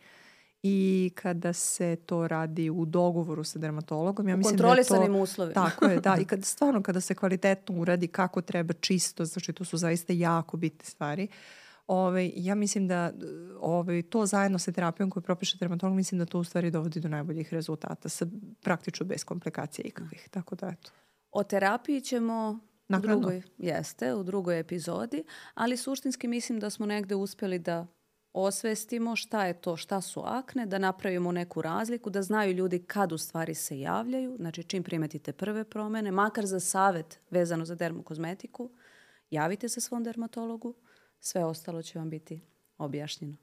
I 0.63 1.11
kada 1.15 1.53
se 1.53 1.95
to 2.05 2.27
radi 2.27 2.69
u 2.69 2.85
dogovoru 2.85 3.43
sa 3.43 3.59
dermatologom, 3.59 4.29
ja 4.29 4.35
U 4.35 4.37
mislim 4.37 4.57
da 4.57 4.73
je 4.73 4.83
to... 4.83 5.21
uslovima. 5.21 5.53
Tako 5.53 5.85
je, 5.85 5.99
da. 5.99 6.17
I 6.21 6.25
kad, 6.25 6.45
stvarno 6.45 6.83
kada 6.83 7.01
se 7.01 7.15
kvalitetno 7.15 7.81
uradi 7.81 8.07
kako 8.07 8.41
treba 8.41 8.73
čisto, 8.73 9.25
znači 9.25 9.53
to 9.53 9.65
su 9.65 9.77
zaista 9.77 10.13
jako 10.13 10.57
bitne 10.57 10.85
stvari. 10.85 11.27
Ove, 11.87 12.31
ja 12.35 12.55
mislim 12.55 12.87
da 12.87 13.11
ove, 13.59 14.01
to 14.01 14.25
zajedno 14.25 14.59
sa 14.59 14.71
terapijom 14.71 15.09
koju 15.09 15.23
propiše 15.23 15.57
dermatolog, 15.57 15.95
mislim 15.95 16.19
da 16.19 16.25
to 16.25 16.39
u 16.39 16.43
stvari 16.43 16.71
dovodi 16.71 16.99
do 16.99 17.09
najboljih 17.09 17.53
rezultata, 17.53 18.09
sa, 18.09 18.25
praktično 18.61 19.05
bez 19.05 19.23
komplikacija 19.23 19.85
ikakvih. 19.85 20.27
Tako 20.31 20.55
da, 20.55 20.67
eto. 20.67 20.91
O 21.31 21.43
terapiji 21.43 22.01
ćemo 22.01 22.59
u 22.59 22.59
Naknadno. 22.87 23.19
drugoj, 23.19 23.41
jeste, 23.57 24.13
u 24.13 24.23
drugoj 24.23 24.59
epizodi, 24.59 25.23
ali 25.53 25.77
suštinski 25.77 26.27
mislim 26.27 26.59
da 26.59 26.69
smo 26.69 26.85
negde 26.85 27.15
uspjeli 27.15 27.59
da 27.59 27.87
osvestimo 28.33 29.15
šta 29.15 29.45
je 29.45 29.61
to, 29.61 29.77
šta 29.77 30.01
su 30.01 30.21
akne, 30.25 30.65
da 30.65 30.77
napravimo 30.77 31.31
neku 31.31 31.61
razliku, 31.61 32.09
da 32.09 32.21
znaju 32.21 32.53
ljudi 32.53 32.79
kad 32.79 33.11
u 33.11 33.17
stvari 33.17 33.55
se 33.55 33.79
javljaju, 33.79 34.35
znači 34.37 34.63
čim 34.63 34.83
primetite 34.83 35.33
prve 35.33 35.63
promene, 35.63 36.11
makar 36.11 36.45
za 36.45 36.59
savet 36.59 37.19
vezano 37.29 37.65
za 37.65 37.75
dermokozmetiku, 37.75 38.69
javite 39.29 39.69
se 39.69 39.81
svom 39.81 40.03
dermatologu, 40.03 40.75
sve 41.23 41.45
ostalo 41.45 41.81
će 41.81 41.99
vam 41.99 42.09
biti 42.09 42.41
objašnjeno. 42.77 43.35